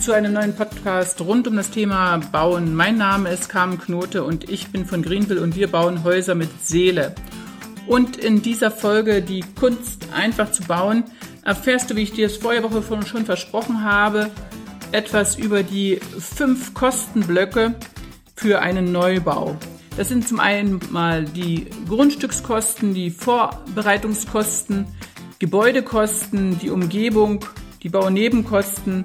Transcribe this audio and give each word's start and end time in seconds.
zu 0.00 0.12
einem 0.12 0.32
neuen 0.32 0.56
Podcast 0.56 1.20
rund 1.20 1.46
um 1.46 1.56
das 1.56 1.70
Thema 1.70 2.16
Bauen. 2.32 2.74
Mein 2.74 2.96
Name 2.96 3.28
ist 3.28 3.50
Carmen 3.50 3.78
Knote 3.78 4.24
und 4.24 4.48
ich 4.48 4.68
bin 4.68 4.86
von 4.86 5.02
Greenville 5.02 5.42
und 5.42 5.56
wir 5.56 5.70
bauen 5.70 6.04
Häuser 6.04 6.34
mit 6.34 6.48
Seele. 6.66 7.14
Und 7.86 8.16
in 8.16 8.40
dieser 8.40 8.70
Folge 8.70 9.20
die 9.20 9.44
Kunst 9.58 10.08
einfach 10.14 10.52
zu 10.52 10.62
bauen, 10.62 11.04
erfährst 11.44 11.90
du, 11.90 11.96
wie 11.96 12.04
ich 12.04 12.12
dir 12.12 12.26
es 12.26 12.38
vorher 12.38 12.62
Woche 12.62 12.82
schon 13.04 13.26
versprochen 13.26 13.84
habe, 13.84 14.30
etwas 14.90 15.36
über 15.36 15.62
die 15.62 16.00
fünf 16.18 16.72
Kostenblöcke 16.72 17.74
für 18.36 18.60
einen 18.60 18.92
Neubau. 18.92 19.58
Das 19.98 20.08
sind 20.08 20.26
zum 20.26 20.40
einen 20.40 20.80
mal 20.88 21.26
die 21.26 21.66
Grundstückskosten, 21.88 22.94
die 22.94 23.10
Vorbereitungskosten, 23.10 24.86
Gebäudekosten, 25.38 26.58
die 26.58 26.70
Umgebung, 26.70 27.44
die 27.82 27.90
Baunebenkosten 27.90 29.04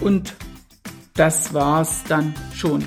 und 0.00 0.34
das 1.14 1.54
war's 1.54 2.02
dann 2.08 2.34
schon. 2.54 2.84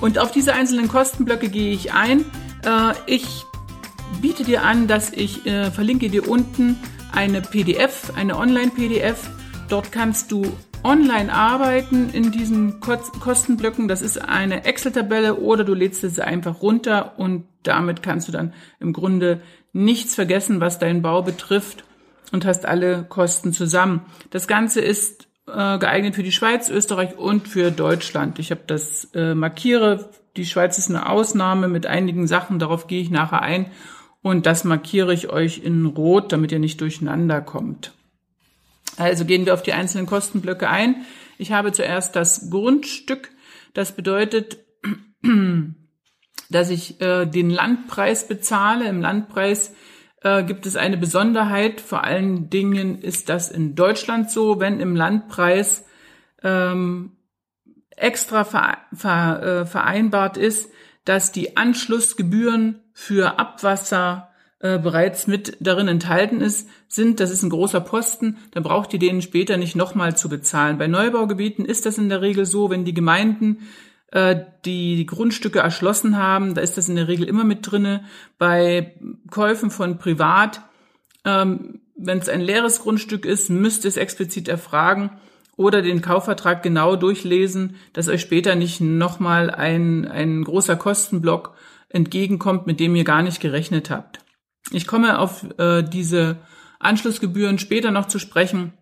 Und 0.00 0.18
auf 0.18 0.32
diese 0.32 0.54
einzelnen 0.54 0.88
Kostenblöcke 0.88 1.48
gehe 1.48 1.72
ich 1.72 1.92
ein. 1.92 2.24
Äh, 2.64 2.94
ich 3.06 3.44
biete 4.20 4.44
dir 4.44 4.62
an, 4.64 4.88
dass 4.88 5.12
ich 5.12 5.46
äh, 5.46 5.70
verlinke 5.70 6.10
dir 6.10 6.28
unten 6.28 6.76
eine 7.12 7.40
PDF, 7.40 8.12
eine 8.16 8.36
Online-PDF. 8.36 9.30
Dort 9.68 9.92
kannst 9.92 10.32
du 10.32 10.44
online 10.84 11.32
arbeiten 11.32 12.10
in 12.12 12.32
diesen 12.32 12.80
Kostenblöcken. 12.80 13.86
Das 13.86 14.02
ist 14.02 14.18
eine 14.18 14.64
Excel-Tabelle 14.64 15.36
oder 15.36 15.64
du 15.64 15.74
lädst 15.74 16.02
es 16.02 16.18
einfach 16.18 16.62
runter 16.62 17.18
und 17.18 17.44
damit 17.62 18.02
kannst 18.02 18.26
du 18.26 18.32
dann 18.32 18.52
im 18.80 18.92
Grunde 18.92 19.40
nichts 19.72 20.14
vergessen, 20.14 20.60
was 20.60 20.78
deinen 20.78 21.02
Bau 21.02 21.22
betrifft 21.22 21.84
und 22.30 22.44
hast 22.44 22.66
alle 22.66 23.04
Kosten 23.04 23.52
zusammen. 23.52 24.02
Das 24.30 24.46
Ganze 24.46 24.80
ist 24.80 25.28
äh, 25.46 25.78
geeignet 25.78 26.14
für 26.14 26.22
die 26.22 26.32
Schweiz, 26.32 26.68
Österreich 26.68 27.18
und 27.18 27.48
für 27.48 27.70
Deutschland. 27.70 28.38
Ich 28.38 28.50
habe 28.50 28.62
das 28.66 29.08
äh, 29.14 29.34
markiere. 29.34 30.10
Die 30.36 30.46
Schweiz 30.46 30.78
ist 30.78 30.88
eine 30.88 31.08
Ausnahme 31.08 31.68
mit 31.68 31.86
einigen 31.86 32.26
Sachen, 32.26 32.58
darauf 32.58 32.86
gehe 32.86 33.02
ich 33.02 33.10
nachher 33.10 33.42
ein. 33.42 33.66
Und 34.22 34.46
das 34.46 34.64
markiere 34.64 35.12
ich 35.12 35.30
euch 35.30 35.58
in 35.58 35.84
Rot, 35.84 36.32
damit 36.32 36.52
ihr 36.52 36.60
nicht 36.60 36.80
durcheinander 36.80 37.40
kommt. 37.40 37.92
Also 38.96 39.24
gehen 39.24 39.46
wir 39.46 39.54
auf 39.54 39.62
die 39.62 39.72
einzelnen 39.72 40.06
Kostenblöcke 40.06 40.68
ein. 40.68 41.04
Ich 41.38 41.52
habe 41.52 41.72
zuerst 41.72 42.14
das 42.14 42.50
Grundstück. 42.50 43.30
Das 43.74 43.92
bedeutet, 43.92 44.58
dass 46.50 46.70
ich 46.70 47.00
äh, 47.00 47.26
den 47.26 47.50
Landpreis 47.50 48.28
bezahle. 48.28 48.88
Im 48.88 49.00
Landpreis 49.00 49.72
äh, 50.22 50.44
gibt 50.44 50.66
es 50.66 50.76
eine 50.76 50.96
Besonderheit. 50.96 51.80
Vor 51.80 52.04
allen 52.04 52.50
Dingen 52.50 53.00
ist 53.00 53.28
das 53.28 53.50
in 53.50 53.74
Deutschland 53.74 54.30
so, 54.30 54.60
wenn 54.60 54.80
im 54.80 54.96
Landpreis 54.96 55.84
ähm, 56.42 57.12
extra 57.96 58.44
ver, 58.44 58.78
ver, 58.94 59.42
äh, 59.42 59.66
vereinbart 59.66 60.36
ist, 60.36 60.70
dass 61.04 61.32
die 61.32 61.56
Anschlussgebühren 61.56 62.80
für 62.92 63.38
Abwasser 63.38 64.28
äh, 64.60 64.78
bereits 64.78 65.26
mit 65.26 65.56
darin 65.60 65.88
enthalten 65.88 66.40
ist, 66.40 66.68
sind, 66.86 67.18
das 67.18 67.30
ist 67.30 67.42
ein 67.42 67.50
großer 67.50 67.80
Posten, 67.80 68.38
dann 68.52 68.62
braucht 68.62 68.92
ihr 68.92 68.98
den 68.98 69.22
später 69.22 69.56
nicht 69.56 69.74
nochmal 69.74 70.16
zu 70.16 70.28
bezahlen. 70.28 70.78
Bei 70.78 70.86
Neubaugebieten 70.86 71.64
ist 71.64 71.86
das 71.86 71.98
in 71.98 72.08
der 72.08 72.22
Regel 72.22 72.46
so, 72.46 72.70
wenn 72.70 72.84
die 72.84 72.94
Gemeinden 72.94 73.68
die, 74.12 74.96
die 74.96 75.06
Grundstücke 75.06 75.60
erschlossen 75.60 76.18
haben, 76.18 76.54
da 76.54 76.60
ist 76.60 76.76
das 76.76 76.88
in 76.88 76.96
der 76.96 77.08
Regel 77.08 77.26
immer 77.26 77.44
mit 77.44 77.70
drinne. 77.70 78.04
Bei 78.38 78.94
Käufen 79.30 79.70
von 79.70 79.98
Privat, 79.98 80.62
ähm, 81.24 81.80
wenn 81.96 82.18
es 82.18 82.28
ein 82.28 82.40
leeres 82.40 82.80
Grundstück 82.80 83.24
ist, 83.24 83.48
müsst 83.50 83.84
ihr 83.84 83.88
es 83.88 83.96
explizit 83.96 84.48
erfragen 84.48 85.10
oder 85.56 85.82
den 85.82 86.02
Kaufvertrag 86.02 86.62
genau 86.62 86.96
durchlesen, 86.96 87.76
dass 87.92 88.08
euch 88.08 88.20
später 88.20 88.54
nicht 88.54 88.80
nochmal 88.80 89.50
ein, 89.50 90.06
ein 90.06 90.44
großer 90.44 90.76
Kostenblock 90.76 91.54
entgegenkommt, 91.88 92.66
mit 92.66 92.80
dem 92.80 92.96
ihr 92.96 93.04
gar 93.04 93.22
nicht 93.22 93.40
gerechnet 93.40 93.90
habt. 93.90 94.20
Ich 94.70 94.86
komme 94.86 95.18
auf 95.18 95.44
äh, 95.58 95.82
diese 95.82 96.38
Anschlussgebühren 96.78 97.58
später 97.58 97.90
noch 97.90 98.08
zu 98.08 98.18
sprechen, 98.18 98.72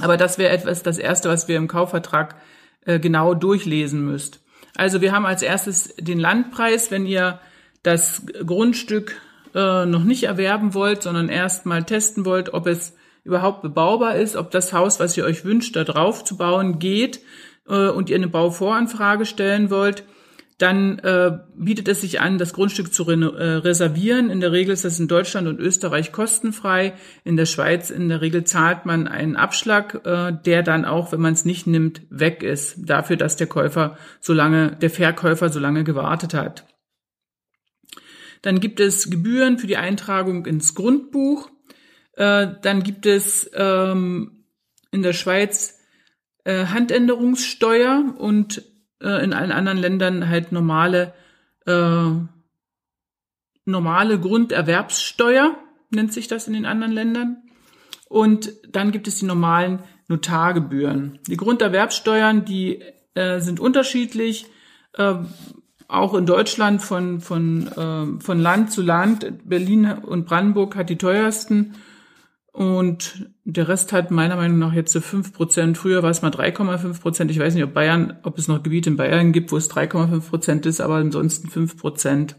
aber 0.00 0.16
das 0.16 0.38
wäre 0.38 0.52
etwas 0.52 0.82
das 0.82 0.98
Erste, 0.98 1.28
was 1.28 1.48
wir 1.48 1.56
im 1.56 1.68
Kaufvertrag 1.68 2.36
äh, 2.84 2.98
genau 2.98 3.34
durchlesen 3.34 4.04
müsst. 4.04 4.41
Also 4.76 5.00
wir 5.00 5.12
haben 5.12 5.26
als 5.26 5.42
erstes 5.42 5.94
den 5.96 6.18
Landpreis, 6.18 6.90
wenn 6.90 7.06
ihr 7.06 7.40
das 7.82 8.22
Grundstück 8.46 9.20
äh, 9.54 9.86
noch 9.86 10.04
nicht 10.04 10.24
erwerben 10.24 10.74
wollt, 10.74 11.02
sondern 11.02 11.28
erst 11.28 11.66
mal 11.66 11.84
testen 11.84 12.24
wollt, 12.24 12.54
ob 12.54 12.66
es 12.66 12.94
überhaupt 13.24 13.62
bebaubar 13.62 14.16
ist, 14.16 14.36
ob 14.36 14.50
das 14.50 14.72
Haus, 14.72 14.98
was 14.98 15.16
ihr 15.16 15.24
euch 15.24 15.44
wünscht, 15.44 15.76
da 15.76 15.84
drauf 15.84 16.24
zu 16.24 16.36
bauen, 16.36 16.78
geht 16.78 17.20
äh, 17.68 17.88
und 17.88 18.10
ihr 18.10 18.16
eine 18.16 18.28
Bauvoranfrage 18.28 19.26
stellen 19.26 19.70
wollt, 19.70 20.04
dann 20.62 21.00
äh, 21.00 21.40
bietet 21.56 21.88
es 21.88 22.02
sich 22.02 22.20
an, 22.20 22.38
das 22.38 22.52
Grundstück 22.52 22.94
zu 22.94 23.02
re 23.02 23.14
äh, 23.14 23.56
reservieren. 23.56 24.30
In 24.30 24.38
der 24.40 24.52
Regel 24.52 24.72
ist 24.72 24.84
das 24.84 25.00
in 25.00 25.08
Deutschland 25.08 25.48
und 25.48 25.58
Österreich 25.58 26.12
kostenfrei. 26.12 26.92
In 27.24 27.36
der 27.36 27.46
Schweiz 27.46 27.90
in 27.90 28.08
der 28.08 28.20
Regel 28.20 28.44
zahlt 28.44 28.86
man 28.86 29.08
einen 29.08 29.34
Abschlag, 29.34 30.06
äh, 30.06 30.32
der 30.32 30.62
dann 30.62 30.84
auch, 30.84 31.10
wenn 31.10 31.20
man 31.20 31.32
es 31.32 31.44
nicht 31.44 31.66
nimmt, 31.66 32.02
weg 32.10 32.44
ist. 32.44 32.76
Dafür, 32.78 33.16
dass 33.16 33.34
der 33.34 33.48
Käufer 33.48 33.98
so 34.20 34.32
lange, 34.32 34.76
der 34.76 34.90
Verkäufer 34.90 35.48
so 35.48 35.58
lange 35.58 35.82
gewartet 35.82 36.32
hat. 36.32 36.64
Dann 38.42 38.60
gibt 38.60 38.78
es 38.78 39.10
Gebühren 39.10 39.58
für 39.58 39.66
die 39.66 39.76
Eintragung 39.76 40.46
ins 40.46 40.76
Grundbuch. 40.76 41.50
Äh, 42.12 42.46
dann 42.62 42.84
gibt 42.84 43.06
es 43.06 43.50
ähm, 43.54 44.44
in 44.92 45.02
der 45.02 45.12
Schweiz 45.12 45.80
äh, 46.44 46.66
Handänderungssteuer 46.66 48.14
und 48.16 48.62
äh, 49.02 49.22
in 49.24 49.32
allen 49.32 49.52
anderen 49.52 49.78
Ländern 49.78 50.28
halt 50.28 50.52
normale, 50.52 51.12
äh, 51.66 52.10
normale 53.64 54.20
Grunderwerbssteuer, 54.20 55.56
nennt 55.90 56.12
sich 56.12 56.28
das 56.28 56.46
in 56.46 56.54
den 56.54 56.66
anderen 56.66 56.92
Ländern. 56.92 57.42
Und 58.08 58.52
dann 58.70 58.92
gibt 58.92 59.08
es 59.08 59.18
die 59.18 59.24
normalen 59.24 59.80
Notargebühren. 60.08 61.18
Die 61.28 61.36
Grunderwerbssteuern, 61.36 62.44
die 62.44 62.82
äh, 63.14 63.40
sind 63.40 63.60
unterschiedlich, 63.60 64.46
äh, 64.94 65.14
auch 65.88 66.14
in 66.14 66.26
Deutschland 66.26 66.82
von, 66.82 67.20
von, 67.20 67.68
äh, 67.68 68.20
von 68.22 68.40
Land 68.40 68.72
zu 68.72 68.82
Land. 68.82 69.26
Berlin 69.44 69.90
und 69.90 70.26
Brandenburg 70.26 70.76
hat 70.76 70.90
die 70.90 70.96
teuersten 70.96 71.74
und 72.52 73.30
der 73.44 73.68
Rest 73.68 73.92
hat 73.94 74.10
meiner 74.10 74.36
Meinung 74.36 74.58
nach 74.58 74.74
jetzt 74.74 74.92
so 74.92 75.00
fünf 75.00 75.32
Prozent. 75.32 75.78
Früher 75.78 76.02
war 76.02 76.10
es 76.10 76.20
mal 76.20 76.30
3,5 76.30 77.00
Prozent. 77.00 77.30
Ich 77.30 77.38
weiß 77.38 77.54
nicht, 77.54 77.64
ob 77.64 77.72
Bayern, 77.72 78.18
ob 78.24 78.36
es 78.38 78.46
noch 78.46 78.62
Gebiete 78.62 78.90
in 78.90 78.96
Bayern 78.96 79.32
gibt, 79.32 79.52
wo 79.52 79.56
es 79.56 79.70
3,5 79.70 80.28
Prozent 80.28 80.66
ist, 80.66 80.80
aber 80.80 80.96
ansonsten 80.96 81.48
fünf 81.48 81.78
Prozent. 81.78 82.36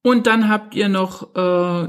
Und 0.00 0.26
dann 0.26 0.48
habt 0.48 0.74
ihr 0.74 0.88
noch 0.88 1.34
äh, 1.34 1.88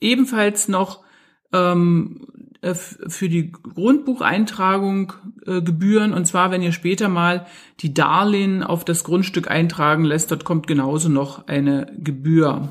ebenfalls 0.00 0.66
noch 0.66 1.04
ähm, 1.52 2.26
äh, 2.62 2.74
für 2.74 3.28
die 3.28 3.52
Grundbucheintragung 3.52 5.12
äh, 5.46 5.62
Gebühren. 5.62 6.12
Und 6.12 6.26
zwar, 6.26 6.50
wenn 6.50 6.62
ihr 6.62 6.72
später 6.72 7.08
mal 7.08 7.46
die 7.78 7.94
Darlehen 7.94 8.64
auf 8.64 8.84
das 8.84 9.04
Grundstück 9.04 9.48
eintragen 9.48 10.04
lässt, 10.04 10.32
dort 10.32 10.44
kommt 10.44 10.66
genauso 10.66 11.08
noch 11.08 11.46
eine 11.46 11.94
Gebühr. 11.96 12.70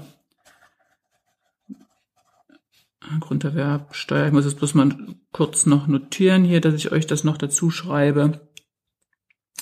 Grunderwerbsteuer. 3.19 4.27
Ich 4.27 4.33
muss 4.33 4.45
es 4.45 4.55
bloß 4.55 4.73
mal 4.75 4.95
kurz 5.31 5.65
noch 5.65 5.87
notieren 5.87 6.43
hier, 6.43 6.61
dass 6.61 6.75
ich 6.75 6.91
euch 6.91 7.07
das 7.07 7.23
noch 7.23 7.37
dazu 7.37 7.71
schreibe. 7.71 8.47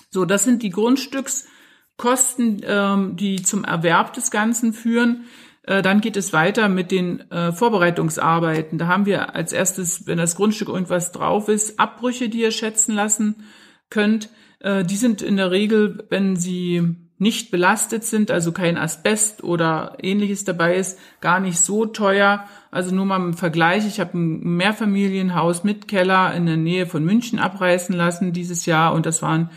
So, 0.09 0.25
das 0.25 0.43
sind 0.43 0.63
die 0.63 0.69
Grundstückskosten, 0.69 2.61
ähm, 2.63 3.15
die 3.15 3.41
zum 3.41 3.63
Erwerb 3.63 4.13
des 4.13 4.31
Ganzen 4.31 4.73
führen. 4.73 5.25
Äh, 5.63 5.81
dann 5.81 6.01
geht 6.01 6.17
es 6.17 6.33
weiter 6.33 6.69
mit 6.69 6.91
den 6.91 7.29
äh, 7.31 7.51
Vorbereitungsarbeiten. 7.51 8.77
Da 8.77 8.87
haben 8.87 9.05
wir 9.05 9.35
als 9.35 9.53
erstes, 9.53 10.07
wenn 10.07 10.17
das 10.17 10.35
Grundstück 10.35 10.69
irgendwas 10.69 11.11
drauf 11.11 11.49
ist, 11.49 11.79
Abbrüche, 11.79 12.29
die 12.29 12.41
ihr 12.41 12.51
schätzen 12.51 12.95
lassen 12.95 13.43
könnt. 13.89 14.29
Äh, 14.59 14.83
die 14.83 14.95
sind 14.95 15.21
in 15.21 15.37
der 15.37 15.51
Regel, 15.51 16.05
wenn 16.09 16.35
sie 16.35 17.06
nicht 17.19 17.49
belastet 17.49 18.03
sind, 18.03 18.29
also 18.29 18.51
kein 18.51 18.77
Asbest 18.77 19.43
oder 19.43 19.97
ähnliches 20.01 20.43
dabei 20.43 20.75
ist, 20.75 20.99
gar 21.19 21.39
nicht 21.39 21.59
so 21.59 21.85
teuer. 21.85 22.45
Also 22.69 22.93
nur 22.93 23.05
mal 23.05 23.17
im 23.17 23.33
Vergleich, 23.33 23.87
ich 23.87 23.99
habe 23.99 24.17
ein 24.17 24.57
Mehrfamilienhaus 24.57 25.63
mit 25.63 25.87
Keller 25.87 26.33
in 26.35 26.45
der 26.45 26.57
Nähe 26.57 26.85
von 26.85 27.03
München 27.03 27.39
abreißen 27.39 27.95
lassen 27.95 28.33
dieses 28.33 28.65
Jahr 28.65 28.93
und 28.93 29.05
das 29.05 29.21
waren 29.21 29.49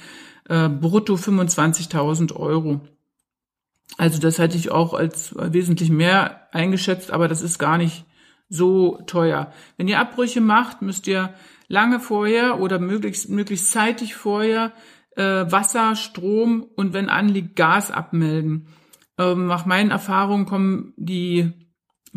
äh, 0.48 0.68
brutto 0.68 1.14
25.000 1.14 2.34
Euro. 2.34 2.80
Also 3.98 4.18
das 4.20 4.38
hätte 4.38 4.56
ich 4.56 4.70
auch 4.70 4.94
als 4.94 5.34
wesentlich 5.36 5.90
mehr 5.90 6.48
eingeschätzt, 6.52 7.10
aber 7.10 7.28
das 7.28 7.42
ist 7.42 7.58
gar 7.58 7.76
nicht 7.76 8.04
so 8.48 8.98
teuer. 9.06 9.52
Wenn 9.76 9.88
ihr 9.88 10.00
Abbrüche 10.00 10.40
macht, 10.40 10.80
müsst 10.80 11.06
ihr 11.06 11.34
lange 11.68 12.00
vorher 12.00 12.60
oder 12.60 12.78
möglichst, 12.78 13.28
möglichst 13.28 13.70
zeitig 13.70 14.14
vorher 14.14 14.72
äh, 15.16 15.22
Wasser, 15.22 15.96
Strom 15.96 16.62
und 16.76 16.92
wenn 16.92 17.08
anliegt 17.08 17.56
Gas 17.56 17.90
abmelden. 17.90 18.68
Ähm, 19.18 19.46
nach 19.46 19.66
meinen 19.66 19.90
Erfahrungen 19.90 20.46
kommen 20.46 20.94
die 20.96 21.52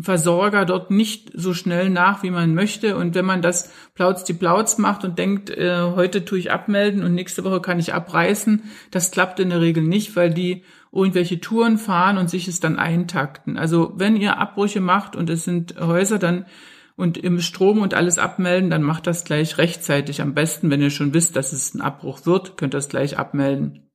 Versorger 0.00 0.64
dort 0.64 0.90
nicht 0.90 1.30
so 1.34 1.54
schnell 1.54 1.88
nach, 1.88 2.24
wie 2.24 2.30
man 2.30 2.54
möchte. 2.54 2.96
Und 2.96 3.14
wenn 3.14 3.24
man 3.24 3.42
das 3.42 3.72
Plauz 3.94 4.24
die 4.24 4.32
Plauz 4.32 4.76
macht 4.78 5.04
und 5.04 5.18
denkt, 5.18 5.50
äh, 5.50 5.82
heute 5.82 6.24
tue 6.24 6.38
ich 6.38 6.50
abmelden 6.50 7.04
und 7.04 7.14
nächste 7.14 7.44
Woche 7.44 7.60
kann 7.60 7.78
ich 7.78 7.94
abreißen, 7.94 8.64
das 8.90 9.12
klappt 9.12 9.38
in 9.38 9.50
der 9.50 9.60
Regel 9.60 9.84
nicht, 9.84 10.16
weil 10.16 10.34
die 10.34 10.64
irgendwelche 10.90 11.40
Touren 11.40 11.78
fahren 11.78 12.18
und 12.18 12.28
sich 12.28 12.48
es 12.48 12.58
dann 12.58 12.78
eintakten. 12.78 13.56
Also 13.56 13.92
wenn 13.96 14.16
ihr 14.16 14.38
Abbrüche 14.38 14.80
macht 14.80 15.14
und 15.14 15.30
es 15.30 15.44
sind 15.44 15.78
Häuser 15.78 16.18
dann 16.18 16.46
und 16.96 17.18
im 17.18 17.40
Strom 17.40 17.80
und 17.80 17.94
alles 17.94 18.18
abmelden, 18.18 18.70
dann 18.70 18.82
macht 18.82 19.06
das 19.06 19.24
gleich 19.24 19.58
rechtzeitig. 19.58 20.20
Am 20.20 20.34
besten, 20.34 20.70
wenn 20.70 20.80
ihr 20.80 20.90
schon 20.90 21.12
wisst, 21.12 21.36
dass 21.36 21.52
es 21.52 21.74
ein 21.74 21.80
Abbruch 21.80 22.26
wird, 22.26 22.56
könnt 22.56 22.74
ihr 22.74 22.78
es 22.78 22.88
gleich 22.88 23.18
abmelden. 23.18 23.90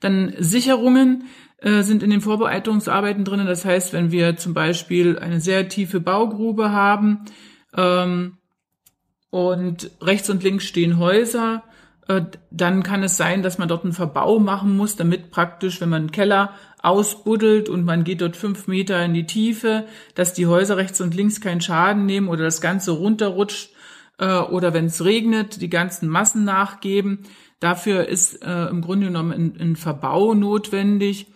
Dann 0.00 0.34
Sicherungen 0.38 1.24
äh, 1.58 1.82
sind 1.82 2.02
in 2.02 2.10
den 2.10 2.20
Vorbereitungsarbeiten 2.20 3.24
drinnen. 3.24 3.46
Das 3.46 3.64
heißt, 3.64 3.92
wenn 3.92 4.10
wir 4.10 4.36
zum 4.36 4.52
Beispiel 4.52 5.18
eine 5.18 5.40
sehr 5.40 5.68
tiefe 5.68 6.00
Baugrube 6.00 6.72
haben 6.72 7.24
ähm, 7.74 8.38
und 9.30 9.90
rechts 10.00 10.28
und 10.28 10.42
links 10.42 10.64
stehen 10.64 10.98
Häuser, 10.98 11.62
äh, 12.08 12.22
dann 12.50 12.82
kann 12.82 13.02
es 13.02 13.16
sein, 13.16 13.42
dass 13.42 13.58
man 13.58 13.68
dort 13.68 13.84
einen 13.84 13.92
Verbau 13.92 14.38
machen 14.38 14.76
muss, 14.76 14.96
damit 14.96 15.30
praktisch, 15.30 15.80
wenn 15.80 15.88
man 15.88 16.02
einen 16.02 16.12
Keller 16.12 16.52
ausbuddelt 16.82 17.68
und 17.68 17.84
man 17.84 18.04
geht 18.04 18.20
dort 18.20 18.36
fünf 18.36 18.66
Meter 18.66 19.04
in 19.04 19.14
die 19.14 19.26
Tiefe, 19.26 19.86
dass 20.14 20.34
die 20.34 20.46
Häuser 20.46 20.76
rechts 20.76 21.00
und 21.00 21.14
links 21.14 21.40
keinen 21.40 21.60
Schaden 21.60 22.06
nehmen 22.06 22.28
oder 22.28 22.44
das 22.44 22.60
Ganze 22.60 22.92
runterrutscht 22.92 23.72
äh, 24.18 24.38
oder 24.38 24.74
wenn 24.74 24.86
es 24.86 25.04
regnet, 25.04 25.60
die 25.60 25.70
ganzen 25.70 26.08
Massen 26.08 26.44
nachgeben. 26.44 27.20
Dafür 27.60 28.08
ist 28.08 28.42
äh, 28.44 28.66
im 28.66 28.80
Grunde 28.80 29.06
genommen 29.06 29.32
ein, 29.32 29.60
ein 29.60 29.76
Verbau 29.76 30.34
notwendig 30.34 31.28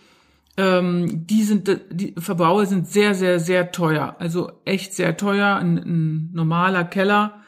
ähm, 0.59 1.27
die 1.27 1.43
sind, 1.43 1.69
die 1.91 2.15
Verbaue 2.17 2.67
sind 2.67 2.89
sehr, 2.89 3.15
sehr, 3.15 3.41
sehr 3.41 3.73
teuer. 3.73 4.17
Also 4.19 4.53
echt 4.65 4.95
sehr 4.95 5.17
teuer. 5.17 5.57
Ein, 5.57 5.77
ein 5.77 6.31
normaler 6.33 6.85
Keller, 6.85 7.43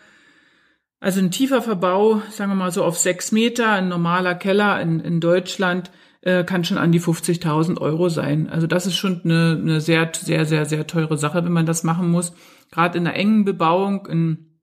also 1.01 1.21
ein 1.21 1.31
tiefer 1.31 1.63
Verbau, 1.63 2.23
sagen 2.31 2.51
wir 2.51 2.57
mal 2.57 2.73
so 2.73 2.85
auf 2.85 2.99
sechs 2.99 3.31
Meter, 3.31 3.71
ein 3.71 3.89
normaler 3.89 4.35
Keller 4.35 4.81
in, 4.81 4.99
in 4.99 5.21
Deutschland 5.21 5.93
äh, 6.23 6.45
kann 6.45 6.65
schon 6.65 6.79
an 6.79 6.93
die 6.93 7.01
50.000 7.01 7.81
Euro 7.81 8.09
sein. 8.09 8.49
Also 8.49 8.67
das 8.67 8.87
ist 8.87 8.97
schon 8.97 9.23
eine, 9.25 9.59
eine 9.61 9.81
sehr, 9.81 10.11
sehr, 10.15 10.45
sehr, 10.45 10.67
sehr 10.67 10.87
teure 10.87 11.19
Sache, 11.19 11.45
wenn 11.45 11.53
man 11.53 11.67
das 11.67 11.85
machen 11.85 12.11
muss. 12.11 12.33
Gerade 12.71 12.99
in 12.99 13.07
einer 13.07 13.17
engen 13.17 13.45
Bebauung, 13.45 14.07
in, 14.07 14.61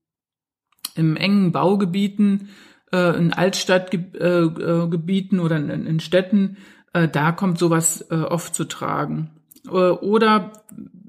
im 0.94 1.16
engen 1.16 1.52
Baugebieten, 1.52 2.50
äh, 2.92 3.18
in 3.18 3.32
Altstadtgebieten 3.32 5.38
äh, 5.38 5.42
äh 5.42 5.44
oder 5.44 5.56
in, 5.56 5.86
in 5.86 6.00
Städten 6.00 6.56
äh, 6.96 7.08
da 7.08 7.32
kommt 7.32 7.58
sowas 7.58 8.06
äh, 8.10 8.14
oft 8.14 8.54
zu 8.54 8.64
tragen. 8.64 9.30
Oder 9.68 10.52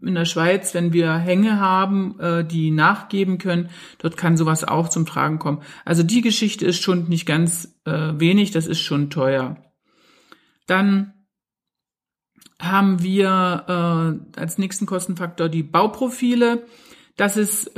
in 0.02 0.16
der 0.16 0.26
Schweiz, 0.26 0.74
wenn 0.74 0.92
wir 0.92 1.14
Hänge 1.14 1.60
haben, 1.60 2.20
äh, 2.20 2.44
die 2.44 2.72
nachgeben 2.72 3.38
können, 3.38 3.70
dort 4.00 4.18
kann 4.18 4.36
sowas 4.36 4.64
auch 4.64 4.90
zum 4.90 5.06
Tragen 5.06 5.38
kommen. 5.38 5.62
Also 5.86 6.02
die 6.02 6.22
Geschichte 6.22 6.66
ist 6.66 6.82
schon 6.82 7.08
nicht 7.08 7.28
ganz 7.28 7.78
äh, 7.86 8.14
wenig, 8.18 8.50
das 8.50 8.66
ist 8.66 8.80
schon 8.80 9.12
teuer. 9.12 9.58
Dann 10.68 11.14
haben 12.62 13.02
wir 13.02 14.20
äh, 14.36 14.40
als 14.40 14.58
nächsten 14.58 14.86
Kostenfaktor 14.86 15.50
die 15.50 15.64
Bauprofile. 15.64 16.64
Das 17.18 17.36
ist 17.36 17.70
äh, 17.70 17.72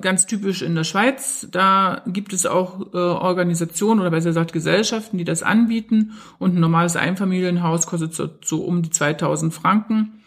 ganz 0.00 0.26
typisch 0.26 0.62
in 0.62 0.74
der 0.74 0.82
Schweiz. 0.84 1.46
Da 1.50 2.02
gibt 2.06 2.32
es 2.32 2.46
auch 2.46 2.92
äh, 2.92 2.96
Organisationen 2.96 4.00
oder 4.00 4.10
besser 4.10 4.30
gesagt 4.30 4.52
Gesellschaften, 4.52 5.18
die 5.18 5.24
das 5.24 5.44
anbieten. 5.44 6.14
Und 6.38 6.56
ein 6.56 6.60
normales 6.60 6.96
Einfamilienhaus 6.96 7.86
kostet 7.86 8.14
so, 8.14 8.28
so 8.42 8.64
um 8.64 8.82
die 8.82 8.90
2000 8.90 9.54
Franken, 9.54 10.24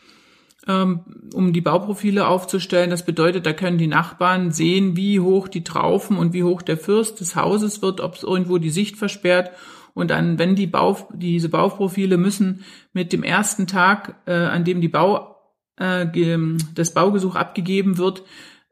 ähm, 0.67 1.01
um 1.33 1.51
die 1.51 1.59
Bauprofile 1.59 2.27
aufzustellen. 2.27 2.89
Das 2.89 3.05
bedeutet, 3.05 3.45
da 3.45 3.51
können 3.51 3.77
die 3.77 3.87
Nachbarn 3.87 4.51
sehen, 4.51 4.95
wie 4.95 5.19
hoch 5.19 5.49
die 5.49 5.65
Traufen 5.65 6.17
und 6.17 6.31
wie 6.31 6.43
hoch 6.43 6.61
der 6.61 6.77
Fürst 6.77 7.19
des 7.19 7.35
Hauses 7.35 7.81
wird, 7.81 7.99
ob 7.99 8.15
es 8.15 8.23
irgendwo 8.23 8.57
die 8.57 8.69
Sicht 8.69 8.95
versperrt. 8.95 9.51
Und 9.95 10.11
dann, 10.11 10.37
wenn 10.37 10.55
die 10.55 10.67
Bau, 10.67 11.07
diese 11.13 11.49
Bauprofile 11.49 12.17
müssen 12.17 12.63
mit 12.93 13.11
dem 13.13 13.23
ersten 13.23 13.65
Tag, 13.65 14.21
äh, 14.27 14.33
an 14.33 14.63
dem 14.63 14.81
die 14.81 14.89
Bau 14.89 15.37
äh, 15.77 16.05
das 16.75 16.93
Baugesuch 16.93 17.35
abgegeben 17.35 17.97
wird, 17.97 18.23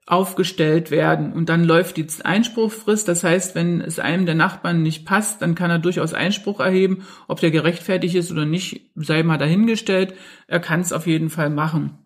aufgestellt 0.05 0.91
werden. 0.91 1.31
Und 1.31 1.47
dann 1.47 1.63
läuft 1.63 1.95
die 1.95 2.05
Einspruchfrist. 2.23 3.07
Das 3.07 3.23
heißt, 3.23 3.55
wenn 3.55 3.79
es 3.79 3.99
einem 3.99 4.25
der 4.25 4.35
Nachbarn 4.35 4.83
nicht 4.83 5.05
passt, 5.05 5.41
dann 5.41 5.55
kann 5.55 5.71
er 5.71 5.79
durchaus 5.79 6.13
Einspruch 6.13 6.59
erheben. 6.59 7.05
Ob 7.27 7.39
der 7.39 7.51
gerechtfertigt 7.51 8.15
ist 8.15 8.31
oder 8.31 8.45
nicht, 8.45 8.91
sei 8.95 9.23
mal 9.23 9.37
dahingestellt. 9.37 10.13
Er 10.47 10.59
kann 10.59 10.81
es 10.81 10.91
auf 10.91 11.07
jeden 11.07 11.29
Fall 11.29 11.49
machen. 11.49 11.99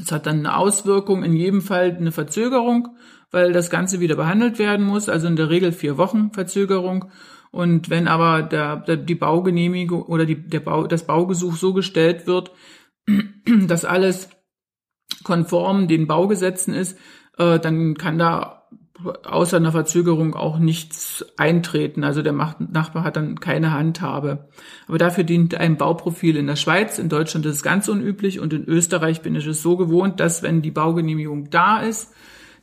Es 0.00 0.10
hat 0.10 0.26
dann 0.26 0.40
eine 0.40 0.56
Auswirkung, 0.56 1.22
in 1.22 1.34
jedem 1.34 1.62
Fall 1.62 1.96
eine 1.96 2.12
Verzögerung, 2.12 2.96
weil 3.30 3.52
das 3.52 3.70
Ganze 3.70 4.00
wieder 4.00 4.16
behandelt 4.16 4.58
werden 4.58 4.86
muss. 4.86 5.08
Also 5.08 5.28
in 5.28 5.36
der 5.36 5.50
Regel 5.50 5.70
vier 5.70 5.96
Wochen 5.96 6.32
Verzögerung. 6.32 7.06
Und 7.50 7.90
wenn 7.90 8.06
aber 8.06 8.42
der, 8.42 8.76
der, 8.76 8.96
die 8.96 9.14
Baugenehmigung 9.14 10.02
oder 10.02 10.24
die, 10.24 10.36
der 10.36 10.60
Bau, 10.60 10.86
das 10.86 11.06
Baugesuch 11.06 11.56
so 11.56 11.72
gestellt 11.72 12.26
wird, 12.26 12.52
dass 13.66 13.84
alles 13.84 14.30
konform 15.24 15.88
den 15.88 16.06
Baugesetzen 16.06 16.74
ist, 16.74 16.96
äh, 17.38 17.58
dann 17.58 17.94
kann 17.94 18.18
da 18.18 18.60
außer 19.24 19.56
einer 19.56 19.72
Verzögerung 19.72 20.34
auch 20.34 20.58
nichts 20.58 21.24
eintreten. 21.36 22.04
Also 22.04 22.22
der 22.22 22.32
Nachbar 22.32 23.04
hat 23.04 23.16
dann 23.16 23.40
keine 23.40 23.72
Handhabe. 23.72 24.48
Aber 24.86 24.98
dafür 24.98 25.24
dient 25.24 25.54
ein 25.54 25.76
Bauprofil 25.76 26.36
in 26.36 26.46
der 26.46 26.56
Schweiz. 26.56 26.98
In 26.98 27.08
Deutschland 27.08 27.46
ist 27.46 27.56
es 27.56 27.62
ganz 27.62 27.88
unüblich 27.88 28.40
und 28.40 28.52
in 28.52 28.64
Österreich 28.64 29.22
bin 29.22 29.34
ich 29.34 29.46
es 29.46 29.62
so 29.62 29.76
gewohnt, 29.76 30.20
dass 30.20 30.42
wenn 30.42 30.62
die 30.62 30.70
Baugenehmigung 30.70 31.50
da 31.50 31.80
ist, 31.80 32.12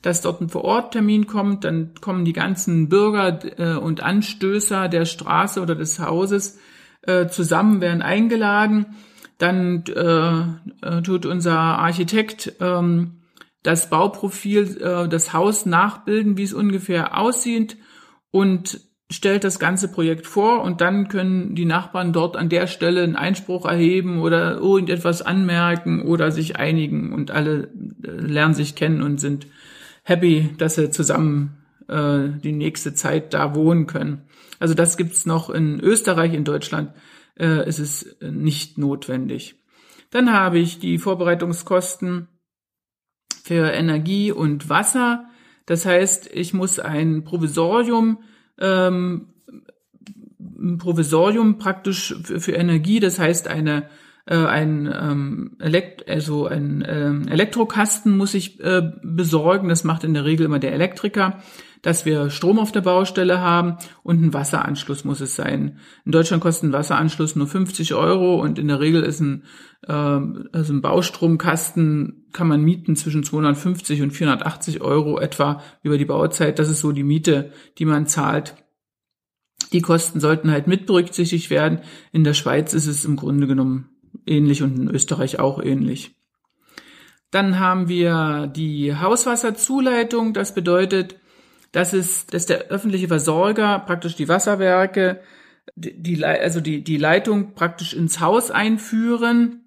dass 0.07 0.21
dort 0.21 0.39
ein 0.39 0.47
Vororttermin 0.47 1.27
kommt, 1.27 1.65
dann 1.65 1.91
kommen 1.99 2.23
die 2.23 2.31
ganzen 2.31 2.87
Bürger 2.87 3.39
äh, 3.59 3.77
und 3.77 4.01
Anstößer 4.01 4.87
der 4.87 5.03
Straße 5.03 5.61
oder 5.61 5.75
des 5.75 5.99
Hauses 5.99 6.59
äh, 7.01 7.27
zusammen, 7.27 7.81
werden 7.81 8.01
eingeladen. 8.01 8.85
Dann 9.37 9.83
äh, 9.87 10.87
äh, 10.87 11.01
tut 11.01 11.25
unser 11.25 11.59
Architekt 11.59 12.53
ähm, 12.61 13.17
das 13.63 13.89
Bauprofil, 13.89 14.81
äh, 14.81 15.09
das 15.09 15.33
Haus 15.33 15.65
nachbilden, 15.65 16.37
wie 16.37 16.43
es 16.43 16.53
ungefähr 16.53 17.17
aussieht 17.17 17.75
und 18.31 18.79
stellt 19.11 19.43
das 19.43 19.59
ganze 19.59 19.91
Projekt 19.91 20.25
vor. 20.25 20.61
Und 20.61 20.79
dann 20.79 21.09
können 21.09 21.53
die 21.53 21.65
Nachbarn 21.65 22.13
dort 22.13 22.37
an 22.37 22.47
der 22.47 22.67
Stelle 22.67 23.03
einen 23.03 23.17
Einspruch 23.17 23.65
erheben 23.65 24.19
oder 24.19 24.55
irgendetwas 24.55 25.21
anmerken 25.21 26.01
oder 26.01 26.31
sich 26.31 26.55
einigen. 26.55 27.11
Und 27.11 27.29
alle 27.29 27.69
äh, 28.03 28.09
lernen 28.09 28.53
sich 28.53 28.75
kennen 28.75 29.01
und 29.01 29.19
sind 29.19 29.47
happy, 30.07 30.55
dass 30.57 30.75
sie 30.75 30.89
zusammen 30.89 31.57
äh, 31.89 32.29
die 32.41 32.53
nächste 32.53 32.93
Zeit 32.93 33.33
da 33.33 33.53
wohnen 33.55 33.87
können. 33.87 34.21
Also 34.57 34.73
das 34.73 34.95
gibt's 34.95 35.25
noch 35.25 35.49
in 35.49 35.81
Österreich, 35.81 36.33
in 36.33 36.45
Deutschland 36.45 36.93
äh, 37.37 37.67
ist 37.67 37.79
es 37.79 38.15
nicht 38.21 38.77
notwendig. 38.77 39.55
Dann 40.09 40.31
habe 40.31 40.59
ich 40.59 40.79
die 40.79 40.97
Vorbereitungskosten 40.97 42.29
für 43.43 43.69
Energie 43.71 44.31
und 44.31 44.69
Wasser. 44.69 45.25
Das 45.65 45.85
heißt, 45.85 46.29
ich 46.33 46.53
muss 46.53 46.79
ein 46.79 47.25
Provisorium, 47.25 48.19
ähm, 48.59 49.33
ein 50.39 50.77
Provisorium 50.77 51.57
praktisch 51.57 52.15
für, 52.23 52.39
für 52.39 52.53
Energie, 52.53 53.01
das 53.01 53.19
heißt 53.19 53.49
eine 53.49 53.89
äh, 54.27 54.35
ein 54.35 54.93
ähm, 54.93 55.57
Elekt 55.59 56.07
also 56.07 56.45
ein 56.45 56.85
ähm, 56.87 57.27
Elektrokasten 57.27 58.15
muss 58.15 58.33
ich 58.33 58.59
äh, 58.59 58.91
besorgen. 59.03 59.69
Das 59.69 59.83
macht 59.83 60.03
in 60.03 60.13
der 60.13 60.25
Regel 60.25 60.45
immer 60.45 60.59
der 60.59 60.73
Elektriker 60.73 61.39
dass 61.81 62.05
wir 62.05 62.29
Strom 62.29 62.59
auf 62.59 62.71
der 62.71 62.81
Baustelle 62.81 63.39
haben 63.39 63.77
und 64.03 64.21
ein 64.21 64.33
Wasseranschluss 64.33 65.03
muss 65.03 65.21
es 65.21 65.35
sein. 65.35 65.79
In 66.05 66.11
Deutschland 66.11 66.41
kostet 66.41 66.69
ein 66.69 66.73
Wasseranschluss 66.73 67.35
nur 67.35 67.47
50 67.47 67.93
Euro 67.93 68.41
und 68.41 68.59
in 68.59 68.67
der 68.67 68.79
Regel 68.79 69.03
ist 69.03 69.19
ein, 69.19 69.43
äh, 69.87 69.93
also 69.93 70.73
ein 70.73 70.81
Baustromkasten 70.81 72.27
kann 72.33 72.47
man 72.47 72.61
mieten 72.61 72.95
zwischen 72.95 73.23
250 73.23 74.01
und 74.01 74.11
480 74.11 74.81
Euro 74.81 75.19
etwa 75.19 75.61
über 75.81 75.97
die 75.97 76.05
Bauzeit. 76.05 76.59
Das 76.59 76.69
ist 76.69 76.81
so 76.81 76.91
die 76.91 77.03
Miete, 77.03 77.51
die 77.77 77.85
man 77.85 78.07
zahlt. 78.07 78.55
Die 79.73 79.81
Kosten 79.81 80.19
sollten 80.19 80.51
halt 80.51 80.67
mit 80.67 80.85
berücksichtigt 80.85 81.49
werden. 81.49 81.79
In 82.11 82.23
der 82.23 82.33
Schweiz 82.33 82.73
ist 82.73 82.87
es 82.87 83.05
im 83.05 83.15
Grunde 83.15 83.47
genommen 83.47 83.96
ähnlich 84.27 84.61
und 84.63 84.77
in 84.77 84.89
Österreich 84.89 85.39
auch 85.39 85.61
ähnlich. 85.61 86.15
Dann 87.31 87.59
haben 87.59 87.89
wir 87.89 88.47
die 88.47 88.95
Hauswasserzuleitung. 88.95 90.33
Das 90.33 90.53
bedeutet, 90.53 91.15
das 91.71 91.93
ist, 91.93 92.33
dass 92.33 92.45
der 92.45 92.67
öffentliche 92.67 93.07
Versorger 93.07 93.79
praktisch 93.79 94.15
die 94.15 94.29
Wasserwerke, 94.29 95.21
die, 95.75 96.23
also 96.23 96.61
die, 96.61 96.83
die 96.83 96.97
Leitung 96.97 97.53
praktisch 97.53 97.93
ins 97.93 98.19
Haus 98.19 98.51
einführen. 98.51 99.65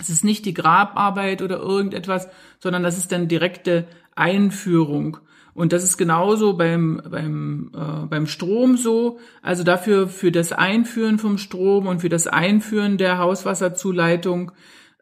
Es 0.00 0.08
ist 0.08 0.24
nicht 0.24 0.44
die 0.46 0.54
Grabarbeit 0.54 1.42
oder 1.42 1.58
irgendetwas, 1.58 2.28
sondern 2.58 2.82
das 2.82 2.98
ist 2.98 3.12
dann 3.12 3.28
direkte 3.28 3.86
Einführung. 4.16 5.18
Und 5.60 5.74
das 5.74 5.84
ist 5.84 5.98
genauso 5.98 6.54
beim, 6.54 7.02
beim, 7.10 7.70
äh, 7.74 8.06
beim 8.06 8.26
Strom 8.26 8.78
so. 8.78 9.18
Also 9.42 9.62
dafür 9.62 10.08
für 10.08 10.32
das 10.32 10.52
Einführen 10.52 11.18
vom 11.18 11.36
Strom 11.36 11.86
und 11.86 12.00
für 12.00 12.08
das 12.08 12.26
Einführen 12.26 12.96
der 12.96 13.18
Hauswasserzuleitung 13.18 14.52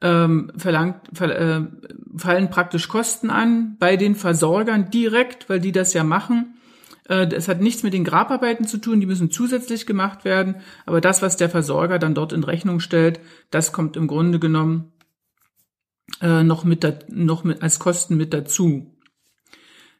ähm, 0.02 0.50
verlangt, 0.56 0.96
ver, 1.12 1.38
äh, 1.38 1.60
fallen 2.16 2.50
praktisch 2.50 2.88
Kosten 2.88 3.30
an 3.30 3.76
bei 3.78 3.96
den 3.96 4.16
Versorgern 4.16 4.90
direkt, 4.90 5.48
weil 5.48 5.60
die 5.60 5.70
das 5.70 5.94
ja 5.94 6.02
machen. 6.02 6.56
Äh, 7.08 7.28
es 7.32 7.46
hat 7.46 7.60
nichts 7.60 7.84
mit 7.84 7.94
den 7.94 8.02
Grabarbeiten 8.02 8.66
zu 8.66 8.78
tun, 8.78 8.98
die 8.98 9.06
müssen 9.06 9.30
zusätzlich 9.30 9.86
gemacht 9.86 10.24
werden. 10.24 10.56
Aber 10.86 11.00
das, 11.00 11.22
was 11.22 11.36
der 11.36 11.50
Versorger 11.50 12.00
dann 12.00 12.16
dort 12.16 12.32
in 12.32 12.42
Rechnung 12.42 12.80
stellt, 12.80 13.20
das 13.52 13.70
kommt 13.70 13.96
im 13.96 14.08
Grunde 14.08 14.40
genommen 14.40 14.90
äh, 16.20 16.42
noch 16.42 16.64
mit, 16.64 16.82
da, 16.82 16.94
noch 17.06 17.44
mit 17.44 17.62
als 17.62 17.78
Kosten 17.78 18.16
mit 18.16 18.34
dazu. 18.34 18.97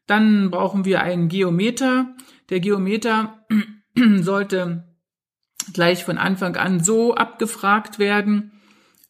Dann 0.08 0.50
brauchen 0.50 0.84
wir 0.84 1.02
einen 1.02 1.28
Geometer. 1.28 2.06
Der 2.50 2.58
Geometer 2.58 3.44
sollte 4.16 4.84
gleich 5.72 6.04
von 6.04 6.18
Anfang 6.18 6.56
an 6.56 6.82
so 6.82 7.14
abgefragt 7.14 7.98
werden 7.98 8.52